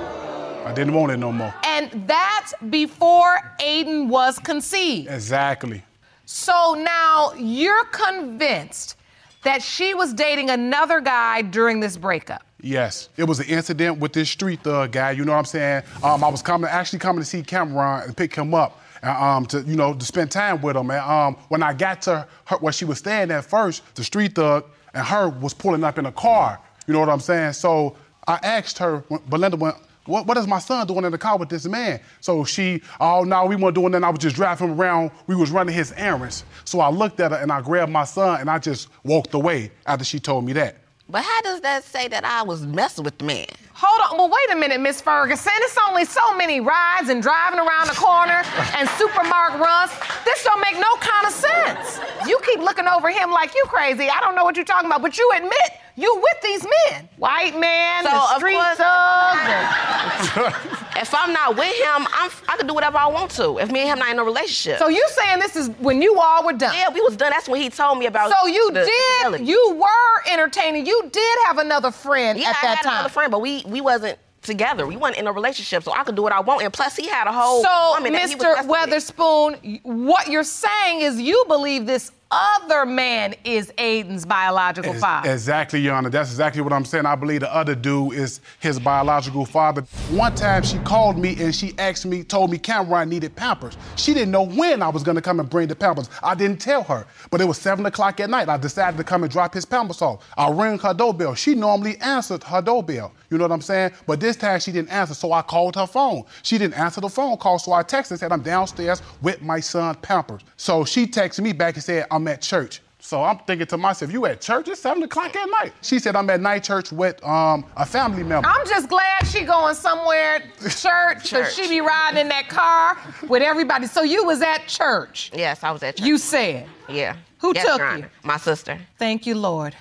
I 0.67 0.73
didn't 0.75 0.95
want 0.95 1.13
it 1.13 1.17
no 1.17 1.33
more. 1.33 1.55
and 1.65 1.91
that's 2.07 2.53
before 2.69 3.39
Aiden 3.61 4.09
was 4.09 4.39
conceived. 4.39 5.09
Exactly. 5.11 5.83
So 6.27 6.75
now 6.79 7.33
you're 7.37 7.85
convinced 7.87 8.97
that 9.43 9.63
she 9.63 9.95
was 9.95 10.13
dating 10.13 10.51
another 10.51 11.01
guy 11.01 11.43
during 11.43 11.81
this 11.81 11.97
breakup. 11.97 12.43
Yes, 12.61 13.09
it 13.17 13.25
was 13.25 13.41
an 13.41 13.47
incident 13.47 13.99
with 13.99 14.13
this 14.13 14.29
street 14.29 14.61
thug 14.63 14.93
guy. 14.93 15.13
You 15.13 15.25
know 15.25 15.33
what 15.33 15.39
I'm 15.39 15.45
saying? 15.47 15.83
Um, 16.05 16.23
I 16.23 16.29
was 16.29 16.43
coming, 16.43 16.69
actually 16.71 16.99
coming 16.99 17.23
to 17.23 17.27
see 17.29 17.43
Cameron 17.43 18.03
and 18.05 18.17
pick 18.17 18.35
him 18.35 18.55
up, 18.55 18.79
um, 19.03 19.47
to 19.47 19.63
you 19.63 19.77
know 19.77 19.95
to 19.95 20.05
spend 20.05 20.31
time 20.31 20.61
with 20.61 20.77
him. 20.77 20.91
And 20.91 21.01
um, 21.01 21.37
when 21.49 21.63
I 21.63 21.73
got 21.73 22.03
to 22.03 22.27
her, 22.47 22.57
where 22.59 22.73
she 22.73 22.85
was 22.85 22.99
staying 22.99 23.31
at 23.31 23.47
first, 23.47 23.83
the 23.95 24.05
street 24.05 24.35
thug 24.35 24.67
and 24.95 25.07
her 25.07 25.29
was 25.29 25.55
pulling 25.55 25.85
up 25.85 25.99
in 25.99 26.07
a 26.07 26.13
car. 26.13 26.61
You 26.87 26.95
know 26.95 27.01
what 27.01 27.09
I'm 27.09 27.21
saying? 27.21 27.53
So 27.55 27.97
I 28.27 28.39
asked 28.43 28.79
her, 28.79 29.05
when 29.09 29.21
Belinda 29.29 29.57
went. 29.57 29.77
What, 30.07 30.27
what 30.27 30.39
is 30.39 30.47
my 30.47 30.59
son 30.59 30.87
doing 30.87 31.05
in 31.05 31.13
the 31.13 31.19
car 31.19 31.37
with 31.37 31.51
this 31.51 31.67
man? 31.67 32.01
So 32.21 32.43
she, 32.43 32.81
oh 32.99 33.23
no, 33.23 33.45
we 33.45 33.55
weren't 33.55 33.75
doing 33.77 33.93
that. 33.93 34.03
I 34.03 34.09
was 34.09 34.19
just 34.19 34.35
driving 34.35 34.71
him 34.71 34.81
around. 34.81 35.13
We 35.29 35.37
was 35.37 35.51
running 35.51 35.75
his 35.75 35.93
errands. 35.93 36.43
So 36.65 36.81
I 36.81 36.89
looked 36.89 37.21
at 37.21 37.31
her 37.31 37.37
and 37.37 37.53
I 37.53 37.61
grabbed 37.61 37.93
my 37.93 38.05
son 38.05 38.41
and 38.41 38.51
I 38.51 38.59
just 38.59 38.89
walked 39.05 39.35
away 39.35 39.71
after 39.87 40.05
she 40.05 40.19
told 40.19 40.47
me 40.47 40.55
that. 40.55 40.79
But 41.09 41.23
how 41.23 41.41
does 41.43 41.61
that 41.61 41.85
say 41.85 42.09
that 42.09 42.25
I 42.25 42.43
was 42.43 42.63
messing 42.67 43.05
with 43.05 43.19
the 43.19 43.25
man? 43.25 43.47
Hold 43.75 44.13
on, 44.13 44.19
well, 44.19 44.29
wait 44.29 44.57
a 44.57 44.61
minute, 44.61 44.81
Miss 44.81 45.01
Ferguson. 45.01 45.53
It's 45.57 45.77
only 45.89 46.05
so 46.05 46.37
many 46.37 46.61
rides 46.61 47.09
and 47.09 47.23
driving 47.23 47.59
around 47.59 47.89
the 47.89 47.95
corner 47.95 48.43
and 48.77 48.89
supermarket 48.91 49.61
runs. 49.61 49.91
This 50.25 50.45
don't 50.45 50.61
make 50.61 50.79
no 50.79 50.95
kind 51.01 51.27
of 51.27 51.33
sense. 51.33 51.99
You 52.29 52.39
keep 52.51 52.61
looking 52.61 52.87
over 52.87 53.11
him 53.11 53.31
like 53.31 53.55
you 53.55 53.65
crazy. 53.67 54.09
I 54.09 54.21
don't 54.21 54.35
know 54.35 54.45
what 54.45 54.57
you're 54.57 54.65
talking 54.65 54.87
about, 54.89 55.03
but 55.03 55.17
you 55.19 55.31
admit 55.37 55.55
you 55.97 56.15
with 56.17 56.43
these 56.43 56.67
men. 56.91 57.09
White 57.17 57.59
man, 57.59 58.05
So, 58.05 58.11
the 58.11 58.37
street 58.39 58.55
course- 58.55 58.77
thugs. 58.79 60.57
If 60.97 61.15
I'm 61.15 61.33
not 61.33 61.57
with 61.57 61.75
him, 61.75 62.07
I'm, 62.13 62.31
I 62.47 62.57
can 62.59 62.67
do 62.67 62.75
whatever 62.75 62.99
I 62.99 63.07
want 63.07 63.31
to. 63.33 63.57
If 63.59 63.71
me 63.73 63.81
and 63.81 63.89
him 63.89 63.99
not 64.01 64.11
in 64.11 64.19
a 64.19 64.25
relationship. 64.25 64.79
So 64.79 64.89
you 64.89 65.03
saying 65.13 65.39
this 65.39 65.57
is 65.57 65.69
when 65.79 66.03
you 66.03 66.19
all 66.21 66.45
were 66.45 66.53
done? 66.53 66.75
yeah, 66.75 66.91
we 66.93 67.01
was 67.01 67.17
done. 67.17 67.31
That's 67.31 67.49
when 67.49 67.59
he 67.61 67.71
told 67.71 67.99
me 67.99 68.05
about. 68.07 68.31
So 68.39 68.47
you 68.47 68.71
the 68.71 68.85
did, 69.33 69.47
you 69.49 69.77
were 69.77 70.31
entertaining. 70.33 70.85
You 70.85 71.09
did 71.11 71.39
have 71.47 71.57
another 71.59 71.91
friend 71.91 72.39
Yeah, 72.39 72.51
at 72.51 72.57
I 72.57 72.61
that 72.67 72.77
had 72.79 72.83
time. 72.83 72.93
another 72.95 73.09
friend, 73.09 73.31
but 73.33 73.41
we 73.41 73.63
we 73.67 73.81
wasn't 73.81 74.19
together. 74.43 74.87
We 74.87 74.97
weren't 74.99 75.17
in 75.17 75.27
a 75.27 75.33
relationship, 75.33 75.85
so 75.85 75.93
I 75.93 76.03
could 76.05 76.17
do 76.17 76.23
what 76.23 76.33
I 76.33 76.41
want. 76.41 76.63
And 76.65 76.73
plus, 76.73 76.97
he 76.97 77.09
had 77.09 77.27
a 77.27 77.33
whole 77.33 77.63
So, 77.63 77.93
woman 77.95 78.13
Mr. 78.13 78.69
with. 78.69 78.69
Weatherspoon, 78.69 79.81
what 79.85 80.29
you're 80.29 80.45
saying 80.45 81.01
is 81.01 81.19
you 81.21 81.45
believe 81.49 81.87
this 81.87 82.13
other 82.31 82.87
man 82.87 83.35
is 83.45 83.73
Aiden's 83.79 84.25
biological 84.25 84.95
father. 84.95 85.33
Exactly, 85.33 85.81
Your 85.81 85.95
Honor. 85.95 86.11
That's 86.11 86.31
exactly 86.31 86.63
what 86.63 86.73
I'm 86.73 86.85
saying. 86.85 87.07
I 87.07 87.17
believe 87.17 87.41
the 87.41 87.55
other 87.55 87.75
dude 87.75 88.15
is 88.15 88.41
his 88.61 88.79
biological 88.79 89.45
father. 89.45 89.83
One 90.11 90.35
time 90.35 90.63
she 90.63 90.79
called 90.79 91.19
me 91.19 91.37
and 91.43 91.55
she 91.55 91.75
asked 91.79 92.07
me, 92.07 92.23
told 92.23 92.51
me 92.51 92.59
Cameron 92.59 93.09
needed 93.09 93.35
Pampers. 93.35 93.77
She 93.97 94.15
didn't 94.15 94.31
know 94.31 94.47
when 94.47 94.83
I 94.83 94.89
was 94.89 95.03
gonna 95.03 95.23
come 95.23 95.41
and 95.41 95.51
bring 95.51 95.69
the 95.69 95.75
Pampers. 95.75 96.09
I 96.23 96.35
didn't 96.35 96.61
tell 96.61 96.85
her. 96.85 97.07
But 97.31 97.41
it 97.41 97.47
was 97.47 97.59
seven 97.59 97.85
o'clock 97.87 98.21
at 98.21 98.31
night. 98.31 98.49
I 98.49 98.57
decided 98.57 98.97
to 98.99 99.05
come 99.05 99.23
and 99.23 99.33
drop 99.33 99.55
his 99.55 99.65
Pampers 99.65 100.01
off. 100.01 100.25
I 100.37 100.51
rang 100.51 100.79
her 100.79 100.95
doorbell. 100.95 101.35
She 101.35 101.55
normally 101.55 101.97
answered 101.99 102.45
her 102.45 102.63
doorbell. 102.63 103.13
You 103.31 103.39
know 103.39 103.45
what 103.45 103.53
I'm 103.53 103.61
saying? 103.61 103.93
But 104.07 104.21
this 104.21 104.37
time 104.37 104.61
she 104.61 104.73
didn't 104.73 104.91
answer, 104.91 105.15
so 105.15 105.33
I 105.33 105.43
called 105.43 105.77
her 105.77 105.87
phone. 105.87 106.25
She 106.43 106.59
didn't 106.59 106.75
answer 106.75 107.01
the 107.01 107.09
phone 107.09 107.37
call, 107.37 107.59
so 107.59 107.73
I 107.73 107.83
texted 107.83 108.13
and 108.13 108.21
said, 108.21 108.33
I'm 108.33 108.43
downstairs 108.43 109.03
with 109.23 109.41
my 109.41 109.61
son 109.61 109.95
Pampers. 109.97 110.43
So 110.57 110.85
she 110.85 111.07
texted 111.07 111.41
me 111.41 111.53
back 111.53 111.75
and 111.75 111.83
said, 111.83 112.07
I'm 112.11 112.20
at 112.29 112.43
church. 112.43 112.81
So 113.03 113.23
I'm 113.23 113.39
thinking 113.39 113.67
to 113.69 113.79
myself, 113.79 114.13
you 114.13 114.27
at 114.27 114.41
church? 114.43 114.69
It's 114.69 114.81
seven 114.81 115.03
o'clock 115.03 115.35
at 115.35 115.49
night. 115.63 115.73
She 115.81 115.99
said, 115.99 116.15
I'm 116.17 116.29
at 116.29 116.41
night 116.41 116.65
church 116.65 116.93
with 116.93 117.23
um, 117.25 117.65
a 117.77 117.87
family 117.87 118.23
member. 118.23 118.47
I'm 118.47 118.67
just 118.67 118.89
glad 118.91 119.27
she 119.27 119.43
going 119.43 119.75
somewhere 119.75 120.41
church, 120.61 121.25
Church. 121.25 121.31
cause 121.31 121.55
she 121.55 121.67
be 121.67 121.81
riding 121.81 122.21
in 122.21 122.29
that 122.29 122.49
car 122.49 122.99
with 123.29 123.43
everybody. 123.43 123.87
So 123.87 124.03
you 124.03 124.25
was 124.27 124.43
at 124.43 124.67
church. 124.67 125.31
Yes, 125.35 125.65
I 125.65 125.71
was 125.71 125.83
at 125.83 125.97
church. 125.97 126.07
You 126.07 126.19
said. 126.19 126.67
yeah. 126.89 127.17
Who 127.39 127.53
yes, 127.55 127.65
took 127.65 127.79
Your 127.79 127.97
you? 127.97 128.05
My 128.23 128.37
sister. 128.37 128.79
Thank 128.99 129.27
you, 129.27 129.35
Lord. 129.35 129.75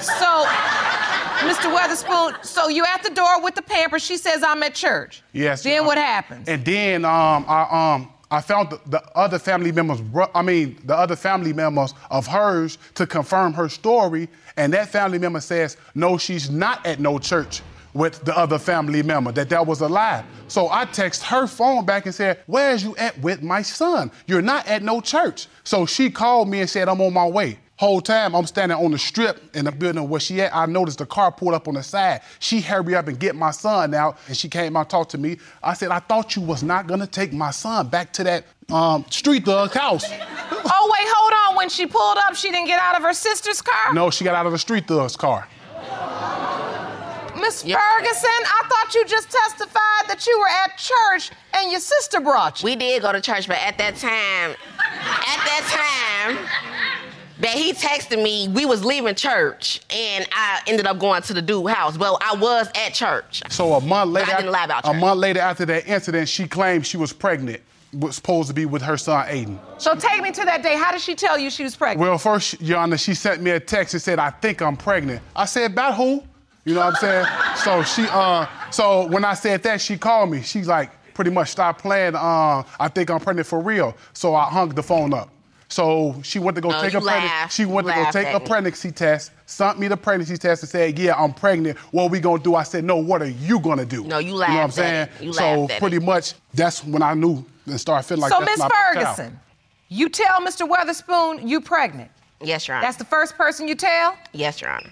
So, 0.00 0.44
Mr. 1.40 1.74
Weatherspoon, 1.74 2.44
so 2.44 2.68
you 2.68 2.84
at 2.84 3.02
the 3.02 3.10
door 3.10 3.42
with 3.42 3.54
the 3.54 3.62
Pampers. 3.62 4.02
She 4.04 4.18
says 4.18 4.42
I'm 4.42 4.62
at 4.62 4.74
church. 4.74 5.22
Yes. 5.32 5.62
Then 5.62 5.86
what 5.86 5.96
happens? 5.96 6.46
And 6.46 6.62
then 6.64 7.04
um, 7.06 7.44
I 7.48 7.94
um, 7.94 8.12
I 8.36 8.42
found 8.42 8.68
the, 8.68 8.80
the 8.84 9.02
other 9.16 9.38
family 9.38 9.72
members. 9.72 10.02
I 10.34 10.42
mean, 10.42 10.78
the 10.84 10.94
other 10.94 11.16
family 11.16 11.54
members 11.54 11.94
of 12.10 12.26
hers 12.26 12.76
to 12.96 13.06
confirm 13.06 13.54
her 13.54 13.70
story. 13.70 14.28
And 14.58 14.74
that 14.74 14.90
family 14.90 15.18
member 15.18 15.40
says, 15.40 15.78
no, 15.94 16.18
she's 16.18 16.50
not 16.50 16.84
at 16.84 17.00
no 17.00 17.18
church 17.18 17.62
with 17.94 18.22
the 18.26 18.36
other 18.36 18.58
family 18.58 19.02
member. 19.02 19.32
That 19.32 19.48
that 19.48 19.66
was 19.66 19.80
a 19.80 19.88
lie. 19.88 20.22
So 20.48 20.68
I 20.70 20.84
text 20.84 21.22
her 21.22 21.46
phone 21.46 21.86
back 21.86 22.04
and 22.04 22.14
said, 22.14 22.42
"Where's 22.44 22.84
you 22.84 22.94
at 22.96 23.18
with 23.20 23.42
my 23.42 23.62
son? 23.62 24.10
You're 24.26 24.42
not 24.42 24.66
at 24.66 24.82
no 24.82 25.00
church." 25.00 25.48
So 25.64 25.86
she 25.86 26.10
called 26.10 26.50
me 26.50 26.60
and 26.60 26.68
said, 26.68 26.90
"I'm 26.90 27.00
on 27.00 27.14
my 27.14 27.26
way." 27.26 27.58
Whole 27.78 28.00
time 28.00 28.34
I'm 28.34 28.46
standing 28.46 28.78
on 28.78 28.90
the 28.90 28.98
strip 28.98 29.54
in 29.54 29.66
the 29.66 29.72
building 29.72 30.08
where 30.08 30.18
she 30.18 30.40
at. 30.40 30.54
I 30.56 30.64
noticed 30.64 30.96
the 30.98 31.04
car 31.04 31.30
pulled 31.30 31.52
up 31.52 31.68
on 31.68 31.74
the 31.74 31.82
side. 31.82 32.22
She 32.38 32.62
hurry 32.62 32.94
up 32.94 33.06
and 33.06 33.20
get 33.20 33.34
my 33.36 33.50
son 33.50 33.92
out, 33.92 34.16
and 34.28 34.36
she 34.36 34.48
came 34.48 34.76
out 34.76 34.80
and 34.80 34.88
talked 34.90 35.10
to 35.10 35.18
me. 35.18 35.36
I 35.62 35.74
said, 35.74 35.90
I 35.90 35.98
thought 35.98 36.36
you 36.36 36.42
was 36.42 36.62
not 36.62 36.86
gonna 36.86 37.06
take 37.06 37.34
my 37.34 37.50
son 37.50 37.88
back 37.88 38.14
to 38.14 38.24
that 38.24 38.44
um, 38.72 39.04
street 39.10 39.44
thug 39.44 39.72
house. 39.72 40.06
oh, 40.10 40.90
wait, 40.92 41.08
hold 41.14 41.32
on. 41.50 41.56
When 41.56 41.68
she 41.68 41.86
pulled 41.86 42.16
up, 42.26 42.34
she 42.34 42.50
didn't 42.50 42.66
get 42.66 42.80
out 42.80 42.96
of 42.96 43.02
her 43.02 43.12
sister's 43.12 43.60
car? 43.60 43.92
no, 43.92 44.08
she 44.10 44.24
got 44.24 44.34
out 44.34 44.46
of 44.46 44.52
the 44.52 44.58
street 44.58 44.88
thug's 44.88 45.16
car. 45.16 45.46
Miss 47.38 47.62
Yep. 47.62 47.78
Ferguson, 47.78 48.30
I 48.30 48.62
thought 48.66 48.94
you 48.94 49.04
just 49.04 49.30
testified 49.30 50.08
that 50.08 50.26
you 50.26 50.38
were 50.38 50.48
at 50.48 50.78
church 50.78 51.30
and 51.52 51.70
your 51.70 51.80
sister 51.80 52.18
brought 52.20 52.62
you. 52.62 52.64
We 52.64 52.76
did 52.76 53.02
go 53.02 53.12
to 53.12 53.20
church, 53.20 53.46
but 53.46 53.58
at 53.58 53.76
that 53.76 53.96
time, 53.96 54.56
at 54.80 55.40
that 55.44 55.62
time 55.68 56.48
that 57.40 57.54
he 57.54 57.72
texted 57.72 58.22
me, 58.22 58.48
we 58.48 58.64
was 58.64 58.84
leaving 58.84 59.14
church, 59.14 59.80
and 59.90 60.26
I 60.32 60.60
ended 60.66 60.86
up 60.86 60.98
going 60.98 61.22
to 61.22 61.34
the 61.34 61.42
dude 61.42 61.68
house. 61.68 61.98
Well, 61.98 62.18
I 62.20 62.34
was 62.36 62.68
at 62.74 62.94
church. 62.94 63.42
So 63.50 63.74
a 63.74 63.80
month 63.80 64.12
later, 64.12 64.32
I 64.32 64.36
didn't 64.36 64.52
lie 64.52 64.64
about 64.64 64.84
a 64.84 64.92
church. 64.92 65.00
month 65.00 65.20
later 65.20 65.40
after 65.40 65.66
that 65.66 65.86
incident, 65.86 66.28
she 66.28 66.46
claimed 66.46 66.86
she 66.86 66.96
was 66.96 67.12
pregnant. 67.12 67.60
Was 67.92 68.16
supposed 68.16 68.48
to 68.48 68.54
be 68.54 68.66
with 68.66 68.82
her 68.82 68.96
son 68.98 69.26
Aiden. 69.26 69.58
so 69.78 69.94
take 69.94 70.20
me 70.20 70.30
to 70.32 70.44
that 70.44 70.62
day. 70.62 70.76
How 70.76 70.92
did 70.92 71.00
she 71.00 71.14
tell 71.14 71.38
you 71.38 71.48
she 71.48 71.62
was 71.62 71.76
pregnant? 71.76 72.00
Well, 72.00 72.18
first, 72.18 72.60
Your 72.60 72.78
Honor, 72.78 72.98
she 72.98 73.14
sent 73.14 73.40
me 73.40 73.52
a 73.52 73.60
text 73.60 73.94
and 73.94 74.02
said, 74.02 74.18
I 74.18 74.30
think 74.30 74.60
I'm 74.60 74.76
pregnant. 74.76 75.22
I 75.34 75.46
said, 75.46 75.70
about 75.70 75.94
who? 75.94 76.22
You 76.64 76.74
know 76.74 76.80
what 76.80 76.88
I'm 76.88 76.94
saying? 76.96 77.26
so 77.56 77.82
she, 77.84 78.06
uh, 78.10 78.46
so 78.70 79.06
when 79.06 79.24
I 79.24 79.34
said 79.34 79.62
that, 79.62 79.80
she 79.80 79.96
called 79.96 80.30
me. 80.30 80.42
She's 80.42 80.66
like, 80.66 80.90
pretty 81.14 81.30
much 81.30 81.48
stop 81.48 81.80
playing, 81.80 82.14
uh, 82.14 82.62
I 82.78 82.88
think 82.88 83.08
I'm 83.08 83.20
pregnant 83.20 83.46
for 83.46 83.60
real. 83.60 83.96
So 84.12 84.34
I 84.34 84.44
hung 84.50 84.70
the 84.70 84.82
phone 84.82 85.14
up. 85.14 85.30
So 85.68 86.14
she 86.22 86.38
went 86.38 86.54
to 86.54 86.60
go 86.60 86.70
No, 86.70 86.80
take 86.80 86.92
you 86.92 86.98
a 87.00 87.02
pregnancy. 87.02 87.28
laughed. 87.28 87.52
She 87.54 87.64
went 87.64 87.86
You 87.88 87.94
to 87.94 88.04
go 88.04 88.10
take 88.12 88.28
a 88.34 88.38
pregnancy 88.40 88.92
test, 88.92 89.32
sent 89.46 89.78
me 89.80 89.88
the 89.88 89.96
pregnancy 89.96 90.36
test, 90.36 90.62
and 90.62 90.70
said, 90.70 90.98
"Yeah, 90.98 91.14
I'm 91.16 91.32
pregnant. 91.34 91.76
What 91.90 92.04
are 92.04 92.08
we 92.08 92.20
gonna 92.20 92.42
do?" 92.42 92.54
I 92.54 92.62
said, 92.62 92.84
"No. 92.84 92.96
What 92.96 93.20
are 93.22 93.28
you 93.28 93.58
gonna 93.58 93.84
do?" 93.84 94.04
No, 94.04 94.18
you 94.18 94.28
You 94.28 94.32
know 94.34 94.38
what 94.38 94.48
I'm 94.50 94.54
laughed 94.56 94.68
at 94.70 94.74
saying? 94.74 95.08
it. 95.20 95.24
You 95.24 95.32
so 95.32 95.68
pretty 95.78 95.96
it. 95.96 96.02
much, 96.04 96.34
that's 96.54 96.84
when 96.84 97.02
I 97.02 97.14
knew 97.14 97.44
and 97.66 97.80
started 97.80 98.06
feeling 98.06 98.22
like 98.22 98.32
so, 98.32 98.38
that's 98.40 98.50
Miss 98.52 98.58
not 98.60 98.70
my 98.70 99.02
child. 99.02 99.16
Ferguson, 99.16 99.40
you 99.88 100.08
tell 100.08 100.40
Mr. 100.40 100.68
Weatherspoon 100.68 101.48
you 101.48 101.60
pregnant. 101.60 102.10
Yes, 102.40 102.68
Your 102.68 102.76
Honor. 102.76 102.86
That's 102.86 102.98
the 102.98 103.04
first 103.04 103.36
person 103.36 103.66
you 103.66 103.74
tell? 103.74 104.16
yes, 104.32 104.60
Your 104.60 104.70
Honor. 104.70 104.90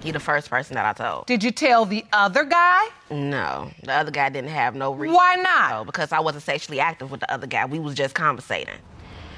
He 0.00 0.12
the 0.12 0.20
first 0.20 0.48
person 0.50 0.74
that 0.76 0.84
I 0.86 0.92
told. 0.92 1.26
Did 1.26 1.42
you 1.42 1.50
tell 1.50 1.84
the 1.86 2.04
other 2.12 2.44
guy? 2.44 2.80
No, 3.10 3.70
the 3.82 3.92
other 3.92 4.10
guy 4.10 4.28
didn't 4.28 4.50
have 4.50 4.74
no 4.74 4.92
reason. 4.92 5.14
Why 5.14 5.36
not? 5.36 5.70
No, 5.70 5.84
because 5.84 6.12
I 6.12 6.20
wasn't 6.20 6.44
sexually 6.44 6.80
active 6.80 7.10
with 7.10 7.20
the 7.20 7.32
other 7.32 7.46
guy. 7.46 7.64
We 7.66 7.78
was 7.78 7.94
just 7.94 8.14
conversating. 8.14 8.74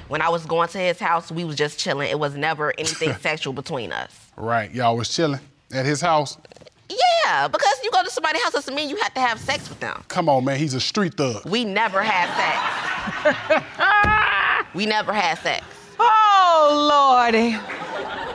When 0.09 0.23
I 0.23 0.29
was 0.29 0.43
going 0.47 0.67
to 0.69 0.79
his 0.79 0.99
house, 0.99 1.31
we 1.31 1.45
was 1.45 1.55
just 1.55 1.77
chilling. 1.77 2.09
It 2.09 2.17
was 2.19 2.35
never 2.35 2.73
anything 2.79 3.13
sexual 3.17 3.53
between 3.53 3.91
us. 3.91 4.31
Right, 4.35 4.73
y'all 4.73 4.97
was 4.97 5.07
chilling 5.09 5.39
at 5.71 5.85
his 5.85 6.01
house. 6.01 6.35
Yeah, 6.89 7.47
because 7.47 7.75
you 7.83 7.91
go 7.91 8.01
to 8.03 8.09
somebody's 8.09 8.41
house 8.41 8.53
doesn't 8.53 8.73
mean 8.73 8.89
you 8.89 8.95
have 8.97 9.13
to 9.13 9.19
have 9.19 9.39
sex 9.39 9.69
with 9.69 9.79
them. 9.79 10.03
Come 10.07 10.27
on, 10.27 10.45
man, 10.45 10.57
he's 10.57 10.73
a 10.73 10.79
street 10.79 11.13
thug. 11.13 11.45
We 11.45 11.63
never 11.63 12.01
had 12.01 12.27
sex. 13.21 14.65
we 14.73 14.87
never 14.87 15.13
had 15.13 15.37
sex. 15.37 15.63
Oh, 15.99 17.21
Lordy. 17.21 17.55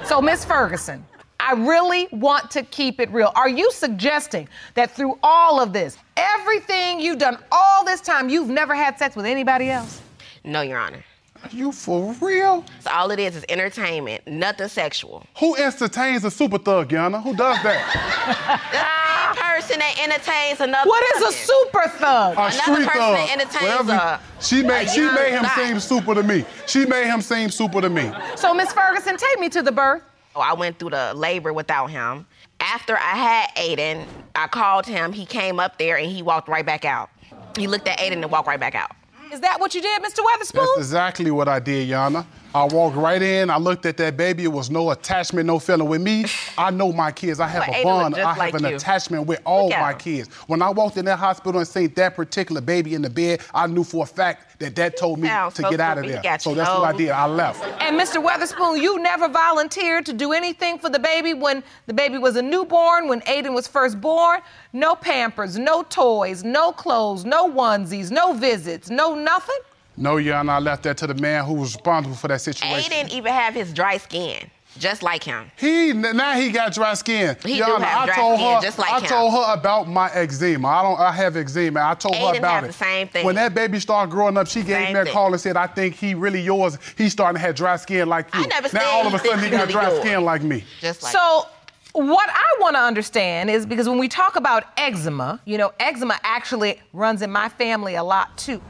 So, 0.06 0.22
Miss 0.22 0.44
Ferguson, 0.44 1.04
I 1.40 1.54
really 1.54 2.06
want 2.12 2.52
to 2.52 2.62
keep 2.62 3.00
it 3.00 3.10
real. 3.10 3.32
Are 3.34 3.48
you 3.48 3.72
suggesting 3.72 4.48
that 4.74 4.92
through 4.92 5.18
all 5.24 5.60
of 5.60 5.72
this, 5.72 5.98
everything 6.16 7.00
you've 7.00 7.18
done 7.18 7.38
all 7.50 7.84
this 7.84 8.00
time, 8.00 8.28
you've 8.28 8.48
never 8.48 8.76
had 8.76 8.96
sex 8.96 9.16
with 9.16 9.26
anybody 9.26 9.70
else? 9.70 10.00
No, 10.44 10.60
Your 10.60 10.78
Honor. 10.78 11.02
You 11.50 11.72
for 11.72 12.12
real? 12.20 12.64
So 12.80 12.90
all 12.90 13.10
it 13.10 13.18
is 13.18 13.36
is 13.36 13.44
entertainment, 13.48 14.26
nothing 14.26 14.68
sexual. 14.68 15.24
Who 15.38 15.56
entertains 15.56 16.24
a 16.24 16.30
super 16.30 16.58
thug, 16.58 16.88
Yana? 16.90 17.22
Who 17.22 17.34
does 17.36 17.62
that? 17.62 19.00
The 19.34 19.40
person 19.40 19.78
that 19.80 19.98
entertains 20.02 20.60
another. 20.60 20.88
What 20.88 21.16
is 21.16 21.22
a 21.22 21.32
super 21.32 21.88
thug? 21.98 22.36
A 22.36 22.40
Another 22.40 22.50
street 22.52 22.86
person 22.86 22.92
thug. 22.92 23.16
that 23.16 23.28
entertains 23.32 23.62
Whatever- 23.88 23.92
a- 23.92 24.20
she 24.40 24.62
made 24.62 24.88
she 24.90 25.00
made 25.00 25.30
him 25.32 25.42
guy. 25.42 25.66
seem 25.66 25.80
super 25.80 26.14
to 26.14 26.22
me. 26.22 26.44
She 26.66 26.84
made 26.86 27.06
him 27.06 27.20
seem 27.20 27.50
super 27.50 27.80
to 27.80 27.88
me. 27.90 28.12
So, 28.36 28.52
Miss 28.54 28.72
Ferguson, 28.72 29.16
take 29.16 29.38
me 29.40 29.48
to 29.50 29.62
the 29.62 29.72
birth. 29.72 30.02
Oh, 30.36 30.40
I 30.40 30.52
went 30.54 30.78
through 30.78 30.90
the 30.90 31.12
labor 31.14 31.52
without 31.52 31.86
him. 31.90 32.26
After 32.60 32.96
I 32.96 33.16
had 33.16 33.48
Aiden, 33.56 34.04
I 34.36 34.46
called 34.46 34.86
him. 34.86 35.12
He 35.12 35.24
came 35.26 35.58
up 35.60 35.78
there 35.78 35.96
and 35.98 36.10
he 36.10 36.22
walked 36.22 36.48
right 36.48 36.64
back 36.66 36.84
out. 36.84 37.10
He 37.56 37.66
looked 37.66 37.88
at 37.88 37.98
Aiden 37.98 38.22
and 38.22 38.30
walked 38.30 38.46
right 38.48 38.60
back 38.60 38.74
out. 38.74 38.90
Is 39.34 39.40
that 39.40 39.58
what 39.58 39.74
you 39.74 39.82
did, 39.82 40.00
Mr. 40.00 40.20
Weatherspoon? 40.20 40.60
That's 40.60 40.78
exactly 40.78 41.32
what 41.32 41.48
I 41.48 41.58
did, 41.58 41.88
Yana. 41.88 42.24
I 42.54 42.64
walked 42.66 42.94
right 42.94 43.20
in. 43.20 43.50
I 43.50 43.56
looked 43.58 43.84
at 43.84 43.96
that 43.96 44.16
baby. 44.16 44.44
It 44.44 44.52
was 44.52 44.70
no 44.70 44.90
attachment, 44.92 45.44
no 45.48 45.58
feeling 45.58 45.88
with 45.88 46.00
me. 46.00 46.26
I 46.58 46.70
know 46.70 46.92
my 46.92 47.10
kids. 47.10 47.40
I 47.40 47.48
have 47.48 47.66
But 47.66 47.76
a 47.76 47.82
bond. 47.82 48.14
I 48.14 48.28
have 48.28 48.38
like 48.38 48.54
an 48.54 48.62
you. 48.62 48.76
attachment 48.76 49.26
with 49.26 49.40
all 49.44 49.70
my 49.70 49.90
him. 49.90 49.98
kids. 49.98 50.28
When 50.46 50.62
I 50.62 50.70
walked 50.70 50.96
in 50.96 51.04
that 51.06 51.18
hospital 51.18 51.58
and 51.58 51.66
seen 51.66 51.92
that 51.94 52.14
particular 52.14 52.60
baby 52.60 52.94
in 52.94 53.02
the 53.02 53.10
bed, 53.10 53.40
I 53.52 53.66
knew 53.66 53.82
for 53.82 54.04
a 54.04 54.06
fact 54.06 54.60
that 54.60 54.76
that 54.76 54.96
told 54.96 55.18
me 55.18 55.26
Sounds 55.26 55.54
to 55.54 55.62
get 55.62 55.80
out 55.80 55.98
of 55.98 56.06
there. 56.06 56.22
So 56.38 56.54
that's 56.54 56.70
what 56.70 56.94
I 56.94 56.96
did. 56.96 57.10
I 57.10 57.26
left. 57.26 57.64
And 57.82 57.98
Mr. 57.98 58.24
Weatherspoon, 58.24 58.80
you 58.80 59.00
never 59.02 59.28
volunteered 59.28 60.06
to 60.06 60.12
do 60.12 60.32
anything 60.32 60.78
for 60.78 60.88
the 60.88 61.00
baby 61.00 61.34
when 61.34 61.64
the 61.86 61.94
baby 61.94 62.18
was 62.18 62.36
a 62.36 62.42
newborn, 62.42 63.08
when 63.08 63.20
Aiden 63.22 63.52
was 63.52 63.66
first 63.66 64.00
born. 64.00 64.40
No 64.72 64.94
pampers, 64.94 65.58
no 65.58 65.82
toys, 65.82 66.44
no 66.44 66.70
clothes, 66.70 67.24
no 67.24 67.50
onesies, 67.50 68.12
no 68.12 68.32
visits, 68.32 68.90
no 68.90 69.16
nothing. 69.16 69.58
No, 69.96 70.16
Yana, 70.16 70.50
I 70.50 70.58
left 70.58 70.82
that 70.84 70.96
to 70.98 71.06
the 71.06 71.14
man 71.14 71.44
who 71.44 71.54
was 71.54 71.74
responsible 71.74 72.16
for 72.16 72.28
that 72.28 72.40
situation. 72.40 72.78
He 72.82 72.88
didn't 72.88 73.12
even 73.12 73.32
have 73.32 73.54
his 73.54 73.72
dry 73.72 73.96
skin, 73.98 74.50
just 74.76 75.02
like 75.04 75.22
him. 75.22 75.50
He 75.56 75.92
now 75.92 76.32
he 76.34 76.50
got 76.50 76.74
dry 76.74 76.94
skin. 76.94 77.36
He 77.44 77.58
do 77.58 77.62
Yana, 77.62 77.80
have 77.82 78.02
I 78.02 78.06
dry 78.06 78.14
told 78.16 78.38
skin, 78.40 78.54
her, 78.54 78.60
just 78.60 78.78
like 78.78 78.92
I 78.92 78.98
him. 79.00 79.06
told 79.06 79.32
her 79.32 79.52
about 79.54 79.88
my 79.88 80.10
eczema. 80.12 80.66
I 80.68 80.82
don't. 80.82 80.98
I 81.00 81.12
have 81.12 81.36
eczema. 81.36 81.80
I 81.80 81.94
told 81.94 82.16
her 82.16 82.36
about 82.36 82.54
have 82.54 82.64
it. 82.64 82.66
the 82.68 82.72
same 82.72 83.06
thing. 83.08 83.24
When 83.24 83.36
that 83.36 83.54
baby 83.54 83.78
started 83.78 84.10
growing 84.10 84.36
up, 84.36 84.48
she 84.48 84.62
gave 84.62 84.92
me 84.92 84.98
a 84.98 85.04
thing. 85.04 85.12
call 85.12 85.32
and 85.32 85.40
said, 85.40 85.56
"I 85.56 85.68
think 85.68 85.94
he 85.94 86.14
really 86.14 86.40
yours. 86.40 86.76
He's 86.98 87.12
starting 87.12 87.36
to 87.40 87.46
have 87.46 87.54
dry 87.54 87.76
skin 87.76 88.08
like 88.08 88.34
you." 88.34 88.42
I 88.42 88.46
never 88.46 88.68
now 88.74 88.80
said 88.80 88.90
all 88.90 89.06
of 89.06 89.14
a 89.14 89.18
sudden 89.20 89.38
he 89.38 89.44
he 89.44 89.50
got 89.52 89.60
really 89.60 89.72
dry 89.72 89.88
yours. 89.90 90.00
skin 90.00 90.24
like 90.24 90.42
me. 90.42 90.64
Just 90.80 91.04
like 91.04 91.12
So, 91.12 91.46
what 91.92 92.28
I 92.28 92.44
want 92.60 92.74
to 92.74 92.80
understand 92.82 93.48
is 93.50 93.64
because 93.64 93.88
when 93.88 93.98
we 93.98 94.08
talk 94.08 94.34
about 94.34 94.64
eczema, 94.76 95.40
you 95.44 95.56
know, 95.56 95.72
eczema 95.78 96.18
actually 96.24 96.80
runs 96.92 97.22
in 97.22 97.30
my 97.30 97.48
family 97.48 97.94
a 97.94 98.02
lot 98.02 98.36
too. 98.36 98.60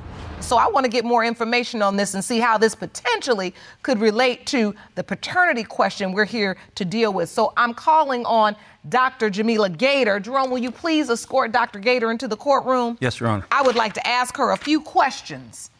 So 0.44 0.58
I 0.58 0.68
want 0.68 0.84
to 0.84 0.90
get 0.90 1.06
more 1.06 1.24
information 1.24 1.80
on 1.80 1.96
this 1.96 2.12
and 2.12 2.22
see 2.22 2.38
how 2.38 2.58
this 2.58 2.74
potentially 2.74 3.54
could 3.82 3.98
relate 3.98 4.44
to 4.48 4.74
the 4.94 5.02
paternity 5.02 5.64
question 5.64 6.12
we're 6.12 6.26
here 6.26 6.58
to 6.74 6.84
deal 6.84 7.14
with. 7.14 7.30
So 7.30 7.54
I'm 7.56 7.72
calling 7.72 8.26
on 8.26 8.54
Dr. 8.90 9.30
Jamila 9.30 9.70
Gator. 9.70 10.20
Jerome, 10.20 10.50
will 10.50 10.58
you 10.58 10.70
please 10.70 11.08
escort 11.08 11.50
Dr. 11.50 11.78
Gator 11.78 12.10
into 12.10 12.28
the 12.28 12.36
courtroom? 12.36 12.98
Yes, 13.00 13.18
Your 13.20 13.30
Honor. 13.30 13.46
I 13.50 13.62
would 13.62 13.74
like 13.74 13.94
to 13.94 14.06
ask 14.06 14.36
her 14.36 14.50
a 14.50 14.56
few 14.58 14.82
questions 14.82 15.70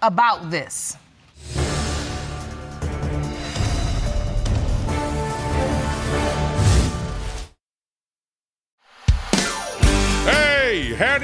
about 0.00 0.48
this. 0.48 0.96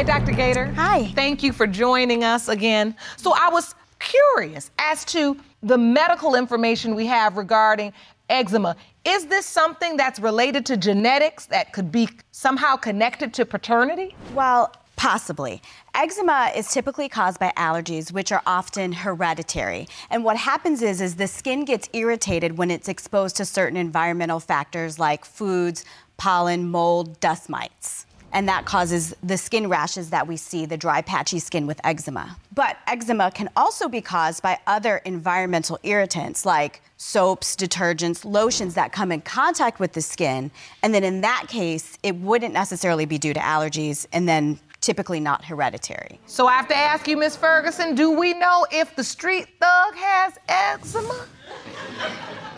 Hi, 0.00 0.18
Dr. 0.18 0.32
Gator. 0.32 0.64
Hi. 0.76 1.12
Thank 1.12 1.42
you 1.42 1.52
for 1.52 1.66
joining 1.66 2.24
us 2.24 2.48
again. 2.48 2.96
So 3.18 3.34
I 3.36 3.50
was 3.50 3.74
curious 3.98 4.70
as 4.78 5.04
to 5.04 5.36
the 5.62 5.76
medical 5.76 6.36
information 6.36 6.94
we 6.94 7.04
have 7.04 7.36
regarding 7.36 7.92
eczema. 8.30 8.76
Is 9.04 9.26
this 9.26 9.44
something 9.44 9.98
that's 9.98 10.18
related 10.18 10.64
to 10.64 10.78
genetics 10.78 11.44
that 11.48 11.74
could 11.74 11.92
be 11.92 12.08
somehow 12.32 12.76
connected 12.76 13.34
to 13.34 13.44
paternity? 13.44 14.16
Well, 14.32 14.72
possibly. 14.96 15.60
Eczema 15.94 16.50
is 16.56 16.72
typically 16.72 17.10
caused 17.10 17.38
by 17.38 17.52
allergies, 17.58 18.10
which 18.10 18.32
are 18.32 18.42
often 18.46 18.92
hereditary. 18.92 19.86
And 20.08 20.24
what 20.24 20.38
happens 20.38 20.80
is, 20.80 21.02
is 21.02 21.16
the 21.16 21.26
skin 21.26 21.66
gets 21.66 21.90
irritated 21.92 22.56
when 22.56 22.70
it's 22.70 22.88
exposed 22.88 23.36
to 23.36 23.44
certain 23.44 23.76
environmental 23.76 24.40
factors 24.40 24.98
like 24.98 25.26
foods, 25.26 25.84
pollen, 26.16 26.70
mold, 26.70 27.20
dust 27.20 27.50
mites. 27.50 28.06
And 28.32 28.48
that 28.48 28.64
causes 28.64 29.14
the 29.22 29.36
skin 29.36 29.68
rashes 29.68 30.10
that 30.10 30.26
we 30.26 30.36
see, 30.36 30.64
the 30.66 30.76
dry, 30.76 31.02
patchy 31.02 31.38
skin 31.38 31.66
with 31.66 31.80
eczema. 31.84 32.36
But 32.54 32.76
eczema 32.86 33.30
can 33.32 33.48
also 33.56 33.88
be 33.88 34.00
caused 34.00 34.42
by 34.42 34.58
other 34.66 34.98
environmental 34.98 35.78
irritants 35.82 36.46
like 36.46 36.80
soaps, 36.96 37.56
detergents, 37.56 38.24
lotions 38.24 38.74
that 38.74 38.92
come 38.92 39.10
in 39.10 39.20
contact 39.22 39.80
with 39.80 39.92
the 39.94 40.02
skin. 40.02 40.50
And 40.82 40.94
then 40.94 41.02
in 41.02 41.22
that 41.22 41.46
case, 41.48 41.98
it 42.02 42.14
wouldn't 42.16 42.54
necessarily 42.54 43.04
be 43.04 43.18
due 43.18 43.34
to 43.34 43.40
allergies 43.40 44.06
and 44.12 44.28
then 44.28 44.60
typically 44.80 45.20
not 45.20 45.44
hereditary. 45.44 46.18
So 46.26 46.46
I 46.46 46.52
have 46.54 46.68
to 46.68 46.76
ask 46.76 47.06
you, 47.08 47.16
Miss 47.16 47.36
Ferguson, 47.36 47.94
do 47.94 48.12
we 48.12 48.32
know 48.34 48.66
if 48.70 48.94
the 48.96 49.04
street 49.04 49.46
thug 49.60 49.94
has 49.94 50.34
eczema? 50.48 51.26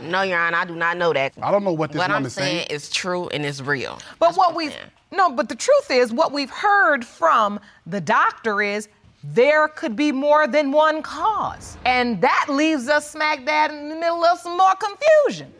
No, 0.03 0.23
Your 0.23 0.39
Honor, 0.39 0.57
I 0.59 0.65
do 0.65 0.75
not 0.77 0.97
know 0.97 1.13
that. 1.13 1.33
I 1.43 1.51
don't 1.51 1.65
know 1.65 1.73
what 1.73 1.91
this 1.93 1.99
What 1.99 2.11
I'm 2.11 2.29
saying. 2.29 2.59
saying 2.59 2.67
is 2.71 2.91
true 2.91 3.29
and 3.29 3.45
it's 3.45 3.61
real. 3.61 3.99
But 4.19 4.27
That's 4.27 4.39
what 4.39 4.51
I'm 4.51 4.55
we 4.57 4.69
saying. 4.69 4.91
No, 5.13 5.31
but 5.31 5.49
the 5.49 5.55
truth 5.55 5.91
is 5.91 6.13
what 6.13 6.33
we've 6.33 6.51
heard 6.51 7.05
from 7.05 7.61
the 7.87 8.01
doctor 8.01 8.63
is 8.63 8.89
there 9.23 9.69
could 9.69 9.95
be 9.95 10.11
more 10.11 10.47
than 10.47 10.73
one 10.73 11.03
cause. 11.03 11.77
And 11.85 12.21
that 12.23 12.47
leaves 12.49 12.89
us 12.89 13.11
smack 13.11 13.45
dab 13.45 13.71
in 13.71 13.89
the 13.89 13.95
middle 13.95 14.25
of 14.25 14.39
some 14.41 14.57
more 14.57 14.75
confusion. 14.75 15.53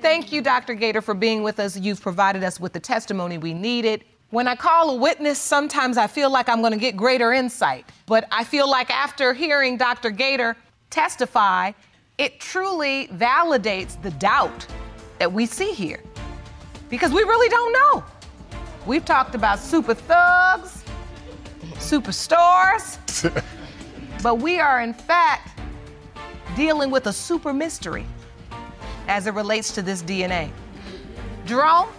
Thank 0.00 0.32
you, 0.32 0.40
Dr. 0.40 0.74
Gator, 0.74 1.02
for 1.02 1.14
being 1.14 1.42
with 1.42 1.60
us. 1.60 1.76
You've 1.76 2.00
provided 2.00 2.42
us 2.42 2.58
with 2.58 2.72
the 2.72 2.80
testimony 2.80 3.38
we 3.38 3.52
needed. 3.52 4.04
When 4.30 4.48
I 4.48 4.56
call 4.56 4.90
a 4.90 4.94
witness, 4.96 5.38
sometimes 5.38 5.96
I 5.96 6.06
feel 6.06 6.30
like 6.30 6.48
I'm 6.48 6.60
going 6.60 6.72
to 6.72 6.78
get 6.78 6.96
greater 6.96 7.32
insight. 7.32 7.84
But 8.06 8.26
I 8.30 8.44
feel 8.44 8.68
like 8.68 8.90
after 8.90 9.32
hearing 9.34 9.76
Dr. 9.76 10.10
Gator 10.10 10.56
testify, 10.90 11.72
it 12.16 12.40
truly 12.40 13.08
validates 13.08 14.00
the 14.02 14.10
doubt 14.12 14.66
that 15.18 15.32
we 15.32 15.46
see 15.46 15.72
here. 15.72 16.02
Because 16.88 17.12
we 17.12 17.22
really 17.22 17.48
don't 17.48 17.72
know. 17.72 18.04
We've 18.88 19.04
talked 19.04 19.34
about 19.34 19.58
super 19.58 19.92
thugs, 19.92 20.82
superstars, 21.74 22.96
but 24.22 24.36
we 24.36 24.60
are 24.60 24.80
in 24.80 24.94
fact 24.94 25.60
dealing 26.56 26.90
with 26.90 27.06
a 27.06 27.12
super 27.12 27.52
mystery 27.52 28.06
as 29.06 29.26
it 29.26 29.34
relates 29.34 29.74
to 29.74 29.82
this 29.82 30.02
DNA. 30.02 30.50
Jerome, 31.44 31.90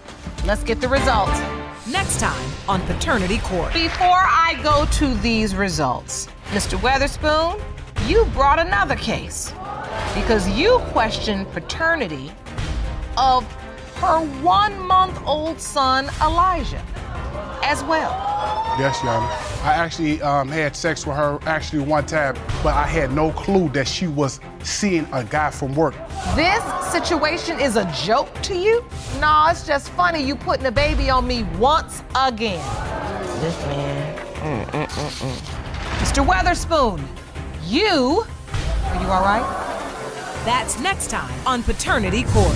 let's 0.45 0.63
get 0.63 0.81
the 0.81 0.87
results. 0.87 1.39
Next 1.87 2.19
time 2.19 2.51
on 2.67 2.81
Paternity 2.87 3.37
Court. 3.43 3.71
Before 3.71 4.07
I 4.25 4.59
go 4.63 4.87
to 4.93 5.13
these 5.21 5.53
results, 5.53 6.27
Mr. 6.45 6.75
Weatherspoon, 6.79 7.61
you 8.07 8.25
brought 8.33 8.57
another 8.57 8.95
case 8.95 9.53
because 10.15 10.49
you 10.49 10.79
questioned 10.85 11.51
paternity 11.51 12.31
of 13.15 13.45
her 13.99 14.19
one 14.41 14.79
month 14.79 15.21
old 15.25 15.59
son, 15.59 16.09
Elijah, 16.21 16.83
as 17.63 17.83
well. 17.83 18.11
Yes, 18.79 19.01
Your 19.03 19.11
Honor. 19.11 19.27
I 19.63 19.73
actually 19.73 20.21
um, 20.21 20.47
had 20.47 20.75
sex 20.75 21.05
with 21.05 21.17
her 21.17 21.37
actually 21.43 21.83
one 21.83 22.05
time, 22.05 22.35
but 22.63 22.73
I 22.73 22.85
had 22.85 23.11
no 23.11 23.31
clue 23.31 23.67
that 23.69 23.87
she 23.87 24.07
was 24.07 24.39
seeing 24.63 25.05
a 25.11 25.23
guy 25.23 25.51
from 25.51 25.75
work. 25.75 25.95
This 26.35 26.63
situation 26.93 27.59
is 27.59 27.75
a 27.75 27.91
joke 28.05 28.33
to 28.43 28.55
you? 28.55 28.85
No, 29.19 29.47
it's 29.49 29.67
just 29.67 29.89
funny 29.89 30.23
you 30.23 30.35
putting 30.35 30.65
a 30.65 30.71
baby 30.71 31.09
on 31.09 31.27
me 31.27 31.43
once 31.57 32.01
again. 32.15 32.63
This 33.41 33.57
man. 33.65 34.15
Mr. 35.99 36.25
Weatherspoon, 36.25 37.05
you, 37.65 38.25
are 38.85 39.01
you 39.01 39.07
all 39.09 39.23
right? 39.23 39.65
That's 40.45 40.79
next 40.79 41.09
time 41.09 41.33
on 41.45 41.63
Paternity 41.63 42.23
Court. 42.23 42.55